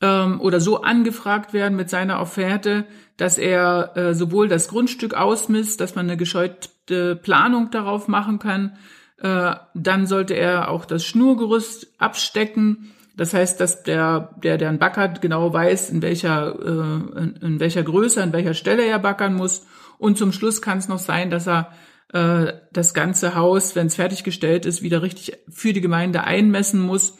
ähm, 0.01 0.41
oder 0.41 0.61
so 0.61 0.83
angefragt 0.83 1.53
werden 1.53 1.77
mit 1.77 1.89
seiner 1.89 2.21
Offerte, 2.21 2.85
dass 3.17 3.39
er 3.39 3.97
äh, 3.97 4.15
sowohl 4.15 4.49
das 4.49 4.69
Grundstück 4.69 5.15
ausmisst, 5.15 5.81
dass 5.81 5.95
man 5.95 6.07
eine 6.07 6.17
gescheute 6.17 7.17
Planung 7.17 7.71
darauf 7.71 8.09
machen 8.09 8.41
kann. 8.41 8.77
Äh, 9.19 9.55
dann 9.75 10.07
sollte 10.07 10.35
er 10.35 10.69
auch 10.69 10.85
das 10.85 11.05
Schnurgerüst 11.05 11.95
abstecken. 11.99 12.91
Das 13.17 13.35
heißt, 13.35 13.61
dass 13.61 13.85
der, 13.85 14.35
der, 14.43 14.59
der 14.59 14.69
einen 14.69 14.79
backert, 14.79 15.21
genau 15.21 15.53
weiß, 15.53 15.91
in 15.91 16.03
welcher, 16.03 16.55
äh, 16.61 17.21
in, 17.21 17.39
in 17.41 17.61
welcher 17.61 17.85
Größe, 17.85 18.21
an 18.21 18.33
welcher 18.33 18.55
Stelle 18.55 18.85
er 18.85 18.99
backern 18.99 19.35
muss. 19.35 19.65
Und 19.99 20.17
zum 20.17 20.33
Schluss 20.33 20.63
kann 20.63 20.79
es 20.79 20.89
noch 20.89 20.99
sein, 20.99 21.31
dass 21.31 21.47
er 21.47 21.73
äh, 22.13 22.55
das 22.73 22.95
ganze 22.95 23.35
Haus, 23.35 23.77
wenn 23.77 23.89
es 23.89 23.97
fertiggestellt 23.97 24.65
ist, 24.65 24.83
wieder 24.83 25.03
richtig 25.03 25.39
für 25.49 25.73
die 25.73 25.81
Gemeinde 25.81 26.25
einmessen 26.25 26.81
muss 26.81 27.19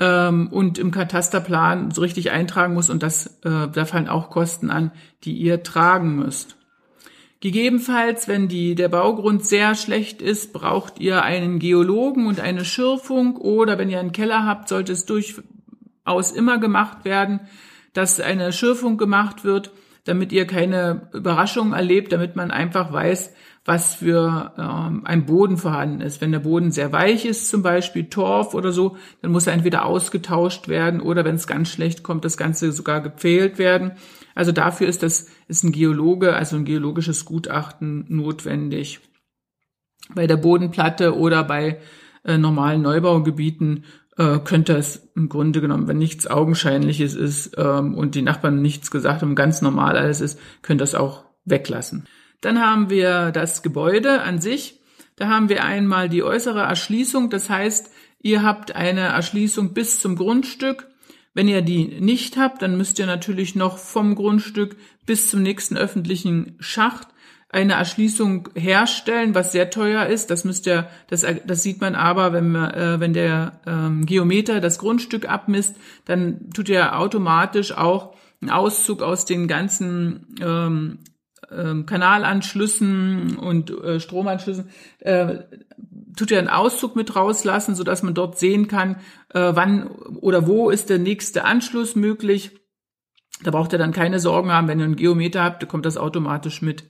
ähm, 0.00 0.48
und 0.48 0.78
im 0.78 0.90
Katasterplan 0.90 1.90
so 1.90 2.00
richtig 2.00 2.30
eintragen 2.30 2.74
muss. 2.74 2.90
Und 2.90 3.02
das, 3.02 3.26
äh, 3.44 3.68
da 3.68 3.84
fallen 3.84 4.08
auch 4.08 4.30
Kosten 4.30 4.70
an, 4.70 4.92
die 5.24 5.34
ihr 5.34 5.62
tragen 5.62 6.16
müsst. 6.16 6.56
Gegebenenfalls, 7.40 8.26
wenn 8.26 8.48
die, 8.48 8.74
der 8.74 8.88
Baugrund 8.88 9.44
sehr 9.44 9.74
schlecht 9.74 10.22
ist, 10.22 10.54
braucht 10.54 10.98
ihr 10.98 11.22
einen 11.22 11.58
Geologen 11.58 12.26
und 12.26 12.40
eine 12.40 12.64
Schürfung 12.64 13.36
oder 13.36 13.76
wenn 13.76 13.90
ihr 13.90 14.00
einen 14.00 14.12
Keller 14.12 14.46
habt, 14.46 14.70
sollte 14.70 14.92
es 14.92 15.04
durchaus 15.04 16.32
immer 16.34 16.56
gemacht 16.56 17.04
werden, 17.04 17.40
dass 17.92 18.18
eine 18.18 18.50
Schürfung 18.50 18.96
gemacht 18.96 19.44
wird, 19.44 19.72
damit 20.04 20.32
ihr 20.32 20.46
keine 20.46 21.08
Überraschungen 21.12 21.72
erlebt, 21.72 22.12
damit 22.12 22.36
man 22.36 22.50
einfach 22.50 22.92
weiß, 22.92 23.32
was 23.64 23.94
für 23.94 24.52
ähm, 24.58 25.02
ein 25.06 25.24
Boden 25.24 25.56
vorhanden 25.56 26.02
ist. 26.02 26.20
Wenn 26.20 26.32
der 26.32 26.40
Boden 26.40 26.70
sehr 26.70 26.92
weich 26.92 27.24
ist, 27.24 27.48
zum 27.48 27.62
Beispiel 27.62 28.10
Torf 28.10 28.52
oder 28.52 28.72
so, 28.72 28.96
dann 29.22 29.32
muss 29.32 29.46
er 29.46 29.54
entweder 29.54 29.86
ausgetauscht 29.86 30.68
werden 30.68 31.00
oder 31.00 31.24
wenn 31.24 31.36
es 31.36 31.46
ganz 31.46 31.70
schlecht 31.70 32.02
kommt, 32.02 32.26
das 32.26 32.36
Ganze 32.36 32.72
sogar 32.72 33.00
gepfählt 33.00 33.58
werden. 33.58 33.92
Also 34.34 34.52
dafür 34.52 34.88
ist 34.88 35.02
das 35.02 35.28
ist 35.48 35.64
ein 35.64 35.72
Geologe, 35.72 36.34
also 36.34 36.56
ein 36.56 36.66
geologisches 36.66 37.24
Gutachten 37.24 38.04
notwendig. 38.08 39.00
Bei 40.14 40.26
der 40.26 40.36
Bodenplatte 40.36 41.16
oder 41.16 41.44
bei 41.44 41.80
äh, 42.24 42.36
normalen 42.36 42.82
Neubaugebieten 42.82 43.84
äh, 44.16 44.38
könnte 44.38 44.76
es 44.76 45.08
im 45.14 45.28
Grunde 45.28 45.60
genommen, 45.60 45.88
wenn 45.88 45.98
nichts 45.98 46.26
Augenscheinliches 46.26 47.14
ist 47.14 47.56
ähm, 47.56 47.94
und 47.94 48.14
die 48.14 48.22
Nachbarn 48.22 48.62
nichts 48.62 48.90
gesagt 48.90 49.22
haben, 49.22 49.34
ganz 49.34 49.62
normal 49.62 49.96
alles 49.96 50.20
ist, 50.20 50.38
könnte 50.62 50.82
das 50.82 50.94
auch 50.94 51.24
weglassen. 51.44 52.06
Dann 52.40 52.60
haben 52.60 52.90
wir 52.90 53.30
das 53.30 53.62
Gebäude 53.62 54.20
an 54.22 54.40
sich. 54.40 54.80
Da 55.16 55.28
haben 55.28 55.48
wir 55.48 55.64
einmal 55.64 56.08
die 56.08 56.22
äußere 56.22 56.60
Erschließung. 56.60 57.30
Das 57.30 57.48
heißt, 57.48 57.90
ihr 58.20 58.42
habt 58.42 58.74
eine 58.74 59.00
Erschließung 59.00 59.72
bis 59.72 60.00
zum 60.00 60.16
Grundstück. 60.16 60.88
Wenn 61.32 61.48
ihr 61.48 61.62
die 61.62 62.00
nicht 62.00 62.36
habt, 62.36 62.62
dann 62.62 62.76
müsst 62.76 62.98
ihr 62.98 63.06
natürlich 63.06 63.54
noch 63.54 63.78
vom 63.78 64.14
Grundstück 64.14 64.76
bis 65.06 65.30
zum 65.30 65.42
nächsten 65.42 65.76
öffentlichen 65.76 66.56
Schacht 66.60 67.08
eine 67.54 67.74
Erschließung 67.74 68.48
herstellen, 68.56 69.34
was 69.34 69.52
sehr 69.52 69.70
teuer 69.70 70.06
ist. 70.06 70.30
Das 70.30 70.44
müsst 70.44 70.66
ihr, 70.66 70.88
das, 71.08 71.24
das 71.46 71.62
sieht 71.62 71.80
man 71.80 71.94
aber, 71.94 72.32
wenn, 72.32 72.54
äh, 72.56 72.98
wenn 72.98 73.12
der 73.12 73.60
ähm, 73.64 74.04
Geometer 74.06 74.60
das 74.60 74.78
Grundstück 74.78 75.28
abmisst, 75.28 75.76
dann 76.04 76.50
tut 76.50 76.68
er 76.68 76.98
automatisch 76.98 77.72
auch 77.72 78.16
einen 78.40 78.50
Auszug 78.50 79.02
aus 79.02 79.24
den 79.24 79.46
ganzen 79.46 80.34
ähm, 80.42 80.98
ähm, 81.50 81.86
Kanalanschlüssen 81.86 83.36
und 83.36 83.70
äh, 83.70 84.00
Stromanschlüssen, 84.00 84.68
äh, 84.98 85.44
tut 86.16 86.32
er 86.32 86.40
einen 86.40 86.48
Auszug 86.48 86.96
mit 86.96 87.14
rauslassen, 87.14 87.76
so 87.76 87.84
dass 87.84 88.02
man 88.02 88.14
dort 88.14 88.36
sehen 88.36 88.66
kann, 88.66 88.96
äh, 89.32 89.52
wann 89.54 89.86
oder 89.86 90.48
wo 90.48 90.70
ist 90.70 90.90
der 90.90 90.98
nächste 90.98 91.44
Anschluss 91.44 91.94
möglich. 91.94 92.50
Da 93.44 93.52
braucht 93.52 93.72
er 93.72 93.78
dann 93.78 93.92
keine 93.92 94.18
Sorgen 94.18 94.50
haben, 94.50 94.66
wenn 94.66 94.80
ihr 94.80 94.86
einen 94.86 94.96
Geometer 94.96 95.44
habt, 95.44 95.68
kommt 95.68 95.86
das 95.86 95.96
automatisch 95.96 96.62
mit. 96.62 96.84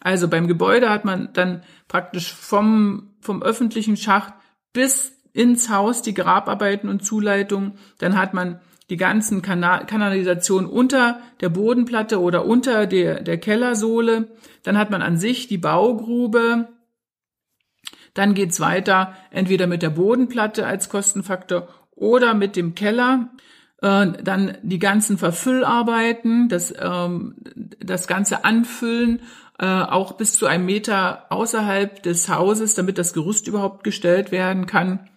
Also 0.00 0.28
beim 0.28 0.48
Gebäude 0.48 0.90
hat 0.90 1.04
man 1.04 1.30
dann 1.32 1.62
praktisch 1.86 2.32
vom, 2.32 3.10
vom 3.20 3.42
öffentlichen 3.42 3.96
Schacht 3.96 4.32
bis 4.72 5.12
ins 5.32 5.68
Haus 5.68 6.02
die 6.02 6.14
Grabarbeiten 6.14 6.88
und 6.88 7.04
Zuleitungen. 7.04 7.74
Dann 7.98 8.18
hat 8.18 8.34
man 8.34 8.60
die 8.88 8.96
ganzen 8.96 9.40
Kanal 9.42 9.86
Kanalisation 9.86 10.66
unter 10.66 11.20
der 11.40 11.48
Bodenplatte 11.48 12.20
oder 12.20 12.44
unter 12.44 12.86
der, 12.86 13.22
der 13.22 13.38
Kellersohle. 13.38 14.28
Dann 14.64 14.76
hat 14.76 14.90
man 14.90 15.02
an 15.02 15.16
sich 15.16 15.46
die 15.46 15.58
Baugrube. 15.58 16.68
Dann 18.14 18.34
geht's 18.34 18.58
weiter 18.58 19.14
entweder 19.30 19.68
mit 19.68 19.82
der 19.82 19.90
Bodenplatte 19.90 20.66
als 20.66 20.88
Kostenfaktor 20.88 21.68
oder 21.92 22.34
mit 22.34 22.56
dem 22.56 22.74
Keller. 22.74 23.30
Äh, 23.80 24.08
dann 24.22 24.58
die 24.62 24.80
ganzen 24.80 25.16
Verfüllarbeiten, 25.18 26.48
das, 26.48 26.74
ähm, 26.76 27.36
das 27.78 28.08
ganze 28.08 28.44
Anfüllen, 28.44 29.22
äh, 29.60 29.66
auch 29.66 30.12
bis 30.12 30.32
zu 30.32 30.46
einem 30.46 30.64
Meter 30.64 31.26
außerhalb 31.28 32.02
des 32.02 32.30
Hauses, 32.30 32.74
damit 32.74 32.96
das 32.96 33.12
Gerüst 33.12 33.46
überhaupt 33.46 33.84
gestellt 33.84 34.32
werden 34.32 34.64
kann. 34.64 35.10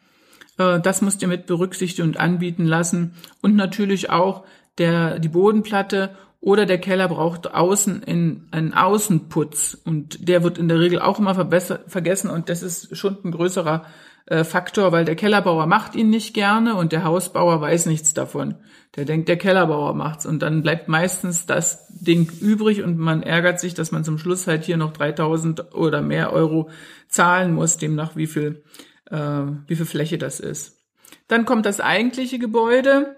Äh, 0.57 0.81
das 0.81 1.01
müsst 1.01 1.21
ihr 1.21 1.29
mit 1.29 1.45
berücksichtigen 1.45 2.09
und 2.09 2.17
anbieten 2.17 2.65
lassen. 2.65 3.15
Und 3.41 3.55
natürlich 3.55 4.09
auch 4.09 4.43
der, 4.77 5.19
die 5.19 5.29
Bodenplatte 5.29 6.09
oder 6.41 6.65
der 6.65 6.77
Keller 6.77 7.07
braucht 7.07 7.53
außen 7.53 8.03
in, 8.03 8.49
einen 8.51 8.73
Außenputz. 8.73 9.77
Und 9.85 10.27
der 10.27 10.43
wird 10.43 10.57
in 10.57 10.67
der 10.67 10.79
Regel 10.79 10.99
auch 10.99 11.19
immer 11.19 11.35
vergessen. 11.35 12.29
Und 12.29 12.49
das 12.49 12.63
ist 12.63 12.97
schon 12.97 13.17
ein 13.23 13.31
größerer 13.31 13.85
äh, 14.25 14.43
Faktor, 14.43 14.91
weil 14.91 15.05
der 15.05 15.15
Kellerbauer 15.15 15.67
macht 15.67 15.95
ihn 15.95 16.09
nicht 16.09 16.33
gerne 16.33 16.75
und 16.75 16.91
der 16.91 17.03
Hausbauer 17.03 17.59
weiß 17.59 17.87
nichts 17.87 18.13
davon. 18.13 18.55
Der 18.95 19.05
denkt, 19.05 19.27
der 19.27 19.37
Kellerbauer 19.37 19.93
macht's. 19.95 20.25
Und 20.25 20.39
dann 20.39 20.61
bleibt 20.61 20.87
meistens 20.87 21.45
das 21.45 21.87
Ding 21.89 22.31
übrig 22.39 22.83
und 22.83 22.97
man 22.97 23.23
ärgert 23.23 23.59
sich, 23.59 23.73
dass 23.73 23.91
man 23.91 24.03
zum 24.03 24.17
Schluss 24.17 24.47
halt 24.47 24.63
hier 24.63 24.77
noch 24.77 24.93
3000 24.93 25.73
oder 25.73 26.01
mehr 26.01 26.31
Euro 26.31 26.69
zahlen 27.07 27.53
muss, 27.53 27.77
demnach 27.77 28.15
wie 28.15 28.27
viel 28.27 28.63
äh, 29.09 29.43
wie 29.67 29.75
viel 29.75 29.85
Fläche 29.85 30.17
das 30.17 30.39
ist. 30.39 30.79
Dann 31.27 31.45
kommt 31.45 31.65
das 31.65 31.79
eigentliche 31.79 32.39
Gebäude. 32.39 33.17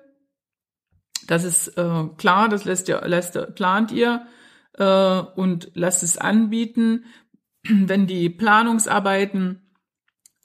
Das 1.27 1.43
ist 1.43 1.69
äh, 1.77 2.03
klar, 2.17 2.49
das 2.49 2.65
lässt 2.65 2.87
ihr, 2.87 3.01
lässt, 3.05 3.55
plant 3.55 3.91
ihr 3.91 4.25
äh, 4.73 5.19
und 5.35 5.71
lasst 5.73 6.03
es 6.03 6.17
anbieten. 6.17 7.05
Wenn 7.63 8.05
die 8.07 8.29
Planungsarbeiten 8.29 9.64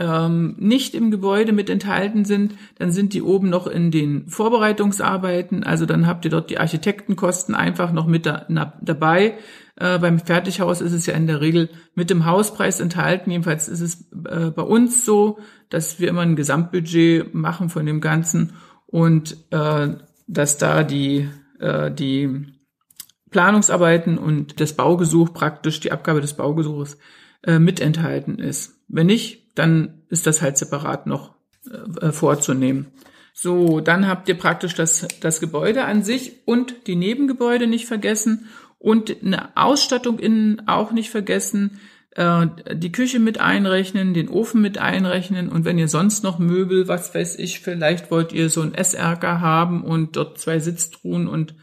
ähm, 0.00 0.56
nicht 0.58 0.94
im 0.94 1.10
Gebäude 1.10 1.52
mit 1.52 1.68
enthalten 1.68 2.24
sind, 2.24 2.54
dann 2.78 2.90
sind 2.90 3.12
die 3.12 3.20
oben 3.20 3.50
noch 3.50 3.66
in 3.66 3.90
den 3.90 4.26
Vorbereitungsarbeiten. 4.28 5.62
Also 5.62 5.84
dann 5.84 6.06
habt 6.06 6.24
ihr 6.24 6.30
dort 6.30 6.48
die 6.48 6.58
Architektenkosten 6.58 7.54
einfach 7.54 7.92
noch 7.92 8.06
mit 8.06 8.24
da, 8.24 8.46
na, 8.48 8.72
dabei. 8.80 9.34
Äh, 9.76 9.98
beim 9.98 10.18
Fertighaus 10.18 10.80
ist 10.80 10.92
es 10.92 11.04
ja 11.04 11.12
in 11.12 11.26
der 11.26 11.42
Regel 11.42 11.68
mit 11.94 12.08
dem 12.08 12.24
Hauspreis 12.24 12.80
enthalten. 12.80 13.30
Jedenfalls 13.30 13.68
ist 13.68 13.82
es 13.82 14.10
äh, 14.24 14.50
bei 14.50 14.62
uns 14.62 15.04
so, 15.04 15.38
dass 15.68 16.00
wir 16.00 16.08
immer 16.08 16.22
ein 16.22 16.34
Gesamtbudget 16.34 17.34
machen 17.34 17.68
von 17.68 17.84
dem 17.84 18.00
Ganzen 18.00 18.54
und 18.86 19.36
äh, 19.50 19.88
dass 20.26 20.56
da 20.56 20.82
die, 20.82 21.28
äh, 21.58 21.90
die 21.92 22.46
Planungsarbeiten 23.30 24.16
und 24.16 24.60
das 24.60 24.72
Baugesuch 24.72 25.34
praktisch, 25.34 25.78
die 25.80 25.92
Abgabe 25.92 26.22
des 26.22 26.34
Baugesuches 26.34 26.96
äh, 27.42 27.58
mit 27.58 27.80
enthalten 27.80 28.38
ist. 28.38 28.80
Wenn 28.88 29.06
nicht, 29.06 29.49
dann 29.60 30.02
ist 30.08 30.26
das 30.26 30.40
halt 30.40 30.56
separat 30.56 31.06
noch 31.06 31.34
äh, 31.70 32.06
äh, 32.06 32.12
vorzunehmen. 32.12 32.86
So, 33.34 33.80
dann 33.80 34.08
habt 34.08 34.26
ihr 34.30 34.36
praktisch 34.36 34.74
das, 34.74 35.06
das 35.20 35.38
Gebäude 35.38 35.84
an 35.84 36.02
sich 36.02 36.46
und 36.46 36.86
die 36.86 36.96
Nebengebäude 36.96 37.66
nicht 37.66 37.86
vergessen 37.86 38.46
und 38.78 39.22
eine 39.22 39.54
Ausstattung 39.58 40.18
innen 40.18 40.66
auch 40.66 40.92
nicht 40.92 41.10
vergessen, 41.10 41.78
äh, 42.12 42.46
die 42.72 42.90
Küche 42.90 43.20
mit 43.20 43.38
einrechnen, 43.38 44.14
den 44.14 44.30
Ofen 44.30 44.62
mit 44.62 44.78
einrechnen 44.78 45.50
und 45.50 45.66
wenn 45.66 45.78
ihr 45.78 45.88
sonst 45.88 46.24
noch 46.24 46.38
Möbel, 46.38 46.88
was 46.88 47.14
weiß 47.14 47.38
ich, 47.38 47.60
vielleicht 47.60 48.10
wollt 48.10 48.32
ihr 48.32 48.48
so 48.48 48.62
ein 48.62 48.72
Esserker 48.74 49.42
haben 49.42 49.84
und 49.84 50.16
dort 50.16 50.38
zwei 50.38 50.58
Sitztruhen 50.58 51.28
und 51.28 51.54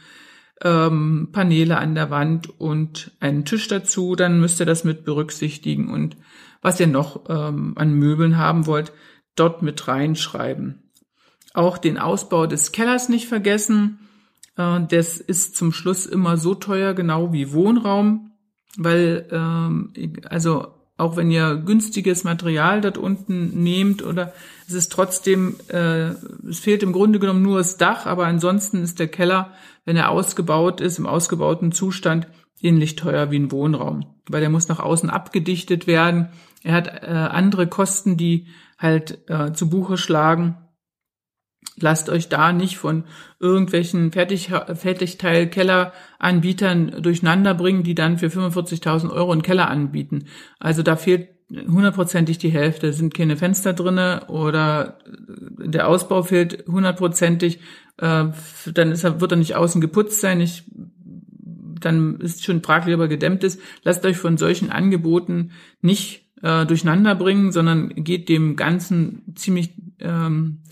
ähm, 0.63 1.29
Paneele 1.31 1.79
an 1.79 1.95
der 1.95 2.11
Wand 2.11 2.59
und 2.59 3.11
einen 3.19 3.43
Tisch 3.43 3.67
dazu, 3.67 4.15
dann 4.15 4.39
müsst 4.39 4.59
ihr 4.59 4.67
das 4.67 4.83
mit 4.83 5.03
berücksichtigen 5.03 5.89
und 5.89 6.15
was 6.67 6.81
ihr 6.81 6.87
noch 6.87 7.21
ähm, 7.29 7.75
an 7.77 7.93
Möbeln 7.93 8.37
haben 8.37 8.65
wollt, 8.65 8.91
dort 9.37 9.61
mit 9.61 9.87
reinschreiben. 9.87 10.91
Auch 11.53 11.77
den 11.77 11.97
Ausbau 11.97 12.45
des 12.45 12.73
Kellers 12.73 13.07
nicht 13.07 13.29
vergessen. 13.29 13.99
Äh, 14.57 14.81
das 14.89 15.15
ist 15.17 15.55
zum 15.55 15.71
Schluss 15.71 16.05
immer 16.05 16.35
so 16.35 16.55
teuer, 16.55 16.93
genau 16.93 17.31
wie 17.31 17.53
Wohnraum, 17.53 18.31
weil 18.77 19.29
ähm, 19.31 19.93
also 20.29 20.67
auch 20.97 21.15
wenn 21.15 21.31
ihr 21.31 21.55
günstiges 21.55 22.25
Material 22.25 22.81
dort 22.81 22.97
unten 22.97 23.63
nehmt 23.63 24.03
oder 24.03 24.33
es 24.67 24.73
ist 24.73 24.91
trotzdem, 24.91 25.55
äh, 25.69 26.09
es 26.49 26.59
fehlt 26.59 26.83
im 26.83 26.91
Grunde 26.91 27.19
genommen 27.19 27.43
nur 27.43 27.59
das 27.59 27.77
Dach, 27.77 28.05
aber 28.05 28.25
ansonsten 28.25 28.83
ist 28.83 28.99
der 28.99 29.07
Keller, 29.07 29.53
wenn 29.85 29.95
er 29.95 30.09
ausgebaut 30.09 30.81
ist, 30.81 30.99
im 30.99 31.05
ausgebauten 31.05 31.71
Zustand, 31.71 32.27
ähnlich 32.61 32.97
teuer 32.97 33.31
wie 33.31 33.39
ein 33.39 33.51
Wohnraum, 33.51 34.05
weil 34.27 34.41
der 34.41 34.49
muss 34.49 34.67
nach 34.67 34.79
außen 34.79 35.09
abgedichtet 35.09 35.87
werden. 35.87 36.27
Er 36.63 36.73
hat 36.73 37.03
äh, 37.03 37.07
andere 37.07 37.67
Kosten, 37.67 38.17
die 38.17 38.47
halt 38.77 39.29
äh, 39.29 39.53
zu 39.53 39.69
Buche 39.69 39.97
schlagen. 39.97 40.57
Lasst 41.79 42.09
euch 42.09 42.27
da 42.27 42.53
nicht 42.53 42.77
von 42.77 43.03
irgendwelchen 43.39 44.11
Fertig 44.11 44.47
Fertigteil-Keller-Anbietern 44.47 47.03
durcheinander 47.03 47.53
bringen, 47.53 47.83
die 47.83 47.93
dann 47.93 48.17
für 48.17 48.25
45.000 48.27 49.11
Euro 49.11 49.31
einen 49.31 49.43
Keller 49.43 49.69
anbieten. 49.69 50.25
Also 50.59 50.81
da 50.81 50.95
fehlt 50.95 51.29
hundertprozentig 51.49 52.39
die 52.39 52.49
Hälfte. 52.49 52.93
sind 52.93 53.13
keine 53.13 53.37
Fenster 53.37 53.73
drinne 53.73 54.25
oder 54.27 54.97
der 55.05 55.87
Ausbau 55.87 56.23
fehlt 56.23 56.65
hundertprozentig. 56.67 57.59
Äh, 57.97 58.25
dann 58.73 58.91
ist 58.91 59.03
er, 59.03 59.21
wird 59.21 59.31
er 59.31 59.37
nicht 59.37 59.55
außen 59.55 59.79
geputzt 59.79 60.19
sein. 60.19 60.41
Ich, 60.41 60.63
dann 61.79 62.19
ist 62.19 62.43
schon 62.43 62.63
fraglich, 62.63 62.95
ob 62.95 63.01
er 63.01 63.07
gedämmt 63.07 63.43
ist. 63.43 63.61
Lasst 63.83 64.03
euch 64.05 64.17
von 64.17 64.37
solchen 64.37 64.71
Angeboten 64.71 65.51
nicht 65.81 66.26
äh, 66.41 66.65
durcheinander 66.65 67.15
bringen, 67.15 67.51
sondern 67.51 67.89
geht 67.95 68.29
dem 68.29 68.55
Ganzen 68.55 69.33
ziemlich 69.35 69.73
ähm, 69.99 70.63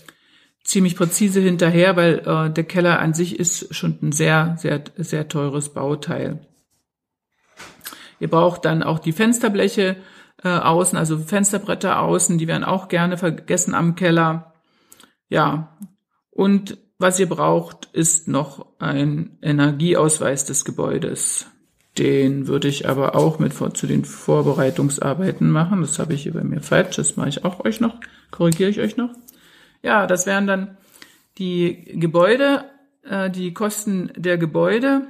ziemlich 0.66 0.96
präzise 0.96 1.40
hinterher, 1.40 1.96
weil 1.96 2.18
äh, 2.26 2.52
der 2.52 2.64
Keller 2.64 2.98
an 2.98 3.14
sich 3.14 3.38
ist 3.38 3.74
schon 3.74 3.98
ein 4.02 4.12
sehr, 4.12 4.56
sehr, 4.58 4.82
sehr 4.96 5.28
teures 5.28 5.72
Bauteil. 5.72 6.46
Ihr 8.18 8.28
braucht 8.28 8.64
dann 8.64 8.82
auch 8.82 8.98
die 8.98 9.12
Fensterbleche 9.12 9.96
äh, 10.42 10.48
außen, 10.48 10.98
also 10.98 11.18
Fensterbretter 11.18 12.00
außen, 12.00 12.38
die 12.38 12.48
werden 12.48 12.64
auch 12.64 12.88
gerne 12.88 13.16
vergessen 13.16 13.74
am 13.74 13.94
Keller. 13.94 14.54
Ja, 15.28 15.76
und 16.30 16.78
was 16.98 17.20
ihr 17.20 17.28
braucht, 17.28 17.86
ist 17.92 18.26
noch 18.26 18.66
ein 18.78 19.38
Energieausweis 19.42 20.46
des 20.46 20.64
Gebäudes. 20.64 21.46
Den 21.98 22.46
würde 22.46 22.68
ich 22.68 22.88
aber 22.88 23.14
auch 23.14 23.38
mit 23.38 23.54
vor, 23.54 23.72
zu 23.72 23.86
den 23.86 24.04
Vorbereitungsarbeiten 24.04 25.50
machen. 25.50 25.80
Das 25.80 25.98
habe 25.98 26.14
ich 26.14 26.24
hier 26.24 26.34
bei 26.34 26.44
mir 26.44 26.60
falsch. 26.60 26.96
Das 26.96 27.16
mache 27.16 27.30
ich 27.30 27.44
auch 27.44 27.64
euch 27.64 27.80
noch. 27.80 27.98
Korrigiere 28.30 28.70
ich 28.70 28.80
euch 28.80 28.96
noch. 28.96 29.10
Ja, 29.82 30.06
das 30.06 30.26
wären 30.26 30.46
dann 30.46 30.76
die 31.38 31.84
Gebäude, 31.94 32.64
äh, 33.02 33.30
die 33.30 33.54
Kosten 33.54 34.10
der 34.16 34.36
Gebäude, 34.36 35.06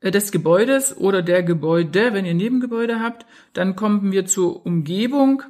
äh, 0.00 0.10
des 0.10 0.30
Gebäudes 0.30 0.96
oder 0.96 1.22
der 1.22 1.42
Gebäude, 1.42 2.12
wenn 2.12 2.24
ihr 2.24 2.34
Nebengebäude 2.34 3.00
habt. 3.00 3.26
Dann 3.54 3.76
kommen 3.76 4.12
wir 4.12 4.26
zur 4.26 4.64
Umgebung. 4.64 5.42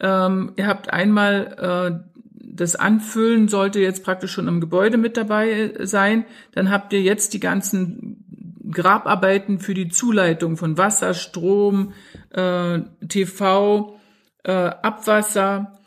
Ähm, 0.00 0.52
ihr 0.56 0.66
habt 0.66 0.92
einmal 0.92 2.02
äh, 2.02 2.18
das 2.58 2.76
Anfüllen 2.76 3.48
sollte 3.48 3.80
jetzt 3.80 4.04
praktisch 4.04 4.32
schon 4.32 4.48
im 4.48 4.60
Gebäude 4.60 4.98
mit 4.98 5.16
dabei 5.16 5.50
äh, 5.50 5.86
sein. 5.86 6.24
Dann 6.52 6.70
habt 6.70 6.92
ihr 6.92 7.00
jetzt 7.00 7.34
die 7.34 7.40
ganzen 7.40 8.27
Grabarbeiten 8.70 9.58
für 9.58 9.74
die 9.74 9.88
Zuleitung 9.88 10.56
von 10.56 10.78
Wasser, 10.78 11.14
Strom, 11.14 11.92
äh, 12.30 12.78
TV, 13.08 13.98
äh, 14.44 14.52
Abwasser, 14.52 15.78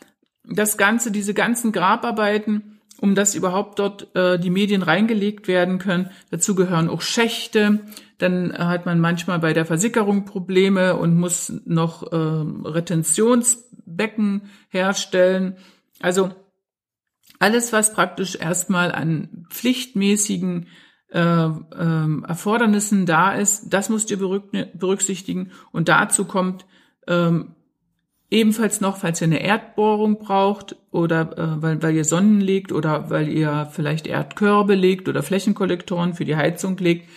das 0.43 0.77
Ganze, 0.77 1.11
diese 1.11 1.33
ganzen 1.33 1.71
Grabarbeiten, 1.71 2.81
um 2.99 3.15
dass 3.15 3.35
überhaupt 3.35 3.79
dort 3.79 4.13
äh, 4.15 4.37
die 4.39 4.49
Medien 4.49 4.83
reingelegt 4.83 5.47
werden 5.47 5.79
können. 5.79 6.09
Dazu 6.29 6.55
gehören 6.55 6.89
auch 6.89 7.01
Schächte. 7.01 7.79
Dann 8.19 8.53
hat 8.55 8.85
man 8.85 8.99
manchmal 8.99 9.39
bei 9.39 9.53
der 9.53 9.65
Versickerung 9.65 10.25
Probleme 10.25 10.95
und 10.95 11.17
muss 11.17 11.51
noch 11.65 12.11
äh, 12.11 12.15
Retentionsbecken 12.15 14.43
herstellen. 14.69 15.55
Also 15.99 16.29
alles, 17.39 17.73
was 17.73 17.93
praktisch 17.93 18.35
erstmal 18.35 18.91
an 18.91 19.47
pflichtmäßigen 19.49 20.67
äh, 21.11 21.19
äh, 21.19 22.21
Erfordernissen 22.27 23.05
da 23.05 23.33
ist, 23.33 23.73
das 23.73 23.89
müsst 23.89 24.11
ihr 24.11 24.17
berücksichtigen. 24.17 25.51
Und 25.71 25.89
dazu 25.89 26.25
kommt 26.25 26.65
ähm, 27.07 27.55
Ebenfalls 28.33 28.79
noch, 28.79 28.95
falls 28.95 29.19
ihr 29.19 29.25
eine 29.25 29.43
Erdbohrung 29.43 30.17
braucht 30.17 30.77
oder 30.89 31.37
äh, 31.37 31.61
weil, 31.61 31.83
weil 31.83 31.95
ihr 31.95 32.05
Sonnen 32.05 32.39
legt 32.39 32.71
oder 32.71 33.09
weil 33.09 33.27
ihr 33.27 33.67
vielleicht 33.69 34.07
Erdkörbe 34.07 34.73
legt 34.73 35.09
oder 35.09 35.21
Flächenkollektoren 35.21 36.13
für 36.13 36.23
die 36.23 36.37
Heizung 36.37 36.77
legt, 36.77 37.09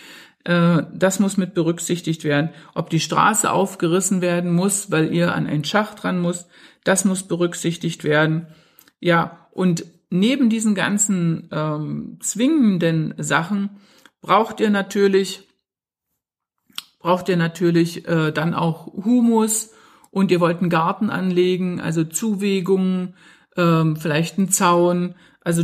äh, 0.43 0.83
das 0.93 1.21
muss 1.21 1.37
mit 1.37 1.53
berücksichtigt 1.53 2.25
werden. 2.25 2.49
Ob 2.73 2.89
die 2.89 2.99
Straße 2.99 3.49
aufgerissen 3.49 4.19
werden 4.19 4.53
muss, 4.53 4.91
weil 4.91 5.13
ihr 5.13 5.33
an 5.33 5.47
einen 5.47 5.63
Schacht 5.63 6.03
dran 6.03 6.19
muss, 6.19 6.49
das 6.83 7.05
muss 7.05 7.23
berücksichtigt 7.23 8.03
werden. 8.03 8.47
Ja, 8.99 9.47
und 9.51 9.85
neben 10.19 10.49
diesen 10.49 10.75
ganzen 10.75 11.49
ähm, 11.51 12.17
zwingenden 12.21 13.13
Sachen 13.17 13.77
braucht 14.21 14.59
ihr 14.59 14.69
natürlich 14.69 15.43
braucht 16.99 17.29
ihr 17.29 17.37
natürlich 17.37 18.07
äh, 18.07 18.31
dann 18.31 18.55
auch 18.55 18.87
Humus 18.87 19.71
und 20.09 20.31
ihr 20.31 20.39
wollt 20.39 20.61
einen 20.61 20.71
Garten 20.71 21.11
anlegen, 21.11 21.79
also 21.79 22.03
Zuwegungen, 22.03 23.13
ähm, 23.55 23.95
vielleicht 23.95 24.39
einen 24.39 24.49
Zaun, 24.49 25.13
also 25.41 25.61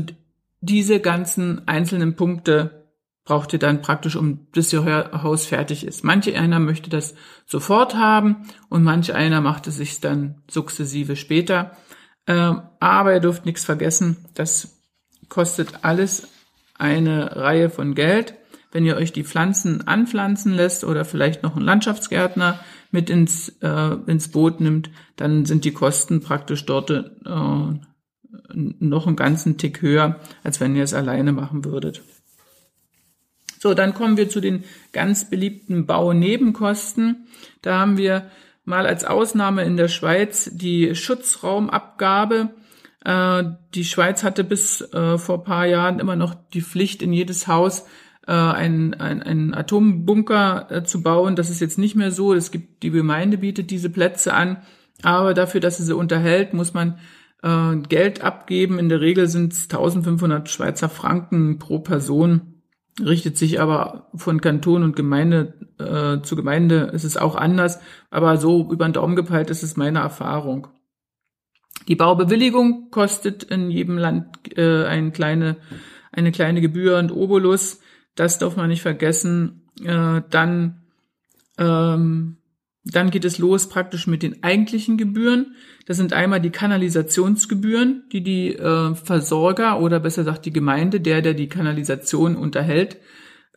diese 0.60 1.00
ganzen 1.00 1.68
einzelnen 1.68 2.16
Punkte 2.16 2.86
braucht 3.24 3.54
ihr 3.54 3.60
dann 3.60 3.82
praktisch, 3.82 4.16
um 4.16 4.46
bis 4.52 4.72
ihr 4.72 4.84
Haus 5.24 5.48
fertig 5.48 5.86
ist. 5.86 6.04
Manche 6.04 6.38
einer 6.38 6.60
möchte 6.60 6.92
das 6.92 7.16
sofort 7.48 7.96
haben 7.96 8.48
und 8.70 8.84
manche 8.84 9.16
einer 9.16 9.42
macht 9.42 9.66
es 9.66 9.78
sich 9.78 10.00
dann 10.00 10.44
sukzessive 10.48 11.16
später. 11.16 11.76
Ähm, 12.28 12.62
aber 12.80 13.14
ihr 13.14 13.20
dürft 13.20 13.46
nichts 13.46 13.66
vergessen, 13.66 14.18
das 14.34 14.80
kostet 15.30 15.84
alles 15.84 16.28
eine 16.76 17.36
Reihe 17.36 17.70
von 17.70 17.96
Geld. 17.96 18.36
Wenn 18.72 18.86
ihr 18.86 18.96
euch 18.96 19.12
die 19.12 19.24
Pflanzen 19.24 19.88
anpflanzen 19.88 20.54
lässt 20.54 20.84
oder 20.84 21.04
vielleicht 21.04 21.44
noch 21.44 21.56
einen 21.56 21.66
Landschaftsgärtner 21.66 22.60
mit 22.90 23.10
ins, 23.10 23.50
äh, 23.62 23.98
ins 24.08 24.30
Boot 24.30 24.62
nimmt, 24.62 24.90
dann 25.18 25.46
sind 25.46 25.66
die 25.66 25.74
Kosten 25.74 26.22
praktisch 26.22 26.66
dort 26.66 26.90
äh, 26.90 27.04
noch 28.54 29.08
einen 29.08 29.16
ganzen 29.16 29.58
Tick 29.58 29.82
höher, 29.82 30.20
als 30.44 30.60
wenn 30.60 30.76
ihr 30.76 30.84
es 30.84 30.94
alleine 30.94 31.34
machen 31.34 31.66
würdet. 31.66 32.02
So, 33.60 33.74
dann 33.74 33.94
kommen 33.94 34.18
wir 34.18 34.30
zu 34.30 34.42
den 34.42 34.64
ganz 34.92 35.30
beliebten 35.30 35.86
Baunebenkosten. 35.86 37.28
Da 37.62 37.80
haben 37.80 37.98
wir 37.98 38.32
mal 38.64 38.86
als 38.86 39.06
Ausnahme 39.06 39.64
in 39.64 39.78
der 39.78 39.88
Schweiz 39.88 40.50
die 40.54 40.96
Schutzraumabgabe. 40.96 42.50
Äh, 43.04 43.44
die 43.74 43.86
Schweiz 43.86 44.24
hatte 44.24 44.44
bis 44.44 44.82
äh, 44.94 45.18
vor 45.18 45.44
paar 45.44 45.66
Jahren 45.66 46.00
immer 46.00 46.16
noch 46.16 46.36
die 46.54 46.62
Pflicht, 46.62 47.02
in 47.02 47.14
jedes 47.14 47.48
Haus 47.48 47.86
äh, 48.28 48.32
einen, 48.32 48.94
einen, 48.94 49.24
einen 49.24 49.54
Atombunker 49.54 50.68
äh, 50.70 50.84
zu 50.84 51.02
bauen. 51.02 51.36
Das 51.36 51.50
ist 51.50 51.60
jetzt 51.60 51.78
nicht 51.78 51.96
mehr 51.96 52.12
so. 52.12 52.34
Es 52.34 52.52
gibt, 52.52 52.84
die 52.84 52.92
Gemeinde 52.92 53.38
bietet 53.38 53.72
diese 53.72 53.90
Plätze 53.90 54.34
an, 54.34 54.58
aber 55.02 55.34
dafür, 55.34 55.62
dass 55.62 55.78
sie 55.78 55.84
sie 55.84 55.96
unterhält, 55.96 56.54
muss 56.54 56.74
man 56.74 57.00
äh, 57.42 57.76
Geld 57.78 58.22
abgeben. 58.24 58.80
In 58.80 58.90
der 58.90 59.02
Regel 59.02 59.28
sind 59.28 59.54
es 59.54 59.64
1500 59.64 60.50
Schweizer 60.50 60.90
Franken 60.90 61.60
pro 61.60 61.80
Person. 61.80 62.62
Richtet 63.00 63.38
sich 63.38 63.60
aber 63.60 64.10
von 64.16 64.42
Kanton 64.42 64.84
und 64.84 64.96
Gemeinde 64.96 65.54
äh, 65.82 66.22
zu 66.24 66.36
Gemeinde 66.36 66.92
ist 66.94 67.04
es 67.04 67.18
auch 67.18 67.36
anders, 67.36 67.80
aber 68.10 68.38
so 68.38 68.70
über 68.72 68.88
den 68.88 68.94
Daumen 68.94 69.16
gepeilt 69.16 69.50
ist 69.50 69.64
es 69.64 69.78
meine 69.78 70.00
Erfahrung. 70.00 70.68
Die 71.88 71.96
Baubewilligung 71.96 72.92
kostet 72.92 73.44
in 73.44 73.72
jedem 73.72 73.98
Land 73.98 74.58
äh, 74.58 74.86
eine 74.86 75.12
kleine 75.12 75.58
eine 76.12 76.32
kleine 76.32 76.62
Gebühr 76.62 76.98
und 76.98 77.12
Obolus. 77.12 77.80
Das 78.16 78.40
darf 78.40 78.58
man 78.58 78.70
nicht 78.70 78.82
vergessen. 78.82 79.70
Äh, 79.84 80.22
dann, 80.30 80.82
ähm, 81.58 82.38
dann 82.84 83.12
geht 83.12 83.26
es 83.26 83.38
los 83.38 83.70
praktisch 83.70 84.08
mit 84.08 84.24
den 84.24 84.44
eigentlichen 84.44 84.98
Gebühren. 84.98 85.56
Das 85.86 85.98
sind 85.98 86.14
einmal 86.14 86.42
die 86.42 86.50
Kanalisationsgebühren, 86.50 88.04
die 88.12 88.24
die 88.24 88.56
äh, 88.56 88.96
Versorger 88.96 89.80
oder 89.80 90.00
besser 90.00 90.24
gesagt 90.24 90.46
die 90.46 90.54
Gemeinde, 90.54 91.00
der, 91.00 91.22
der 91.22 91.34
die 91.34 91.48
Kanalisation 91.48 92.36
unterhält, 92.36 92.98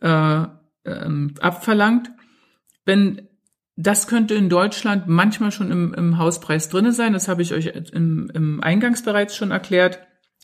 äh, 0.01 0.45
ähm, 0.85 1.33
abverlangt. 1.39 2.11
Wenn 2.85 3.27
das 3.77 4.07
könnte 4.07 4.35
in 4.35 4.49
Deutschland 4.49 5.07
manchmal 5.07 5.51
schon 5.51 5.71
im, 5.71 5.93
im 5.93 6.17
Hauspreis 6.17 6.69
drinne 6.69 6.93
sein. 6.93 7.13
Das 7.13 7.27
habe 7.27 7.41
ich 7.41 7.53
euch 7.53 7.67
im, 7.91 8.31
im 8.33 8.63
Eingangs 8.63 9.03
bereits 9.03 9.35
schon 9.35 9.51
erklärt. 9.51 9.99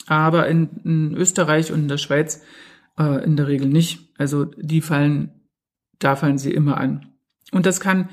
Aber 0.07 0.47
in, 0.47 0.69
in 0.83 1.15
Österreich 1.15 1.71
und 1.71 1.81
in 1.81 1.87
der 1.87 1.97
Schweiz 1.97 2.41
äh, 2.97 3.23
in 3.23 3.37
der 3.37 3.47
Regel 3.47 3.67
nicht. 3.67 4.13
Also 4.17 4.45
die 4.45 4.81
fallen, 4.81 5.47
da 5.99 6.15
fallen 6.15 6.37
sie 6.37 6.51
immer 6.51 6.77
an. 6.77 7.13
Und 7.51 7.65
das 7.65 7.79
kann 7.79 8.09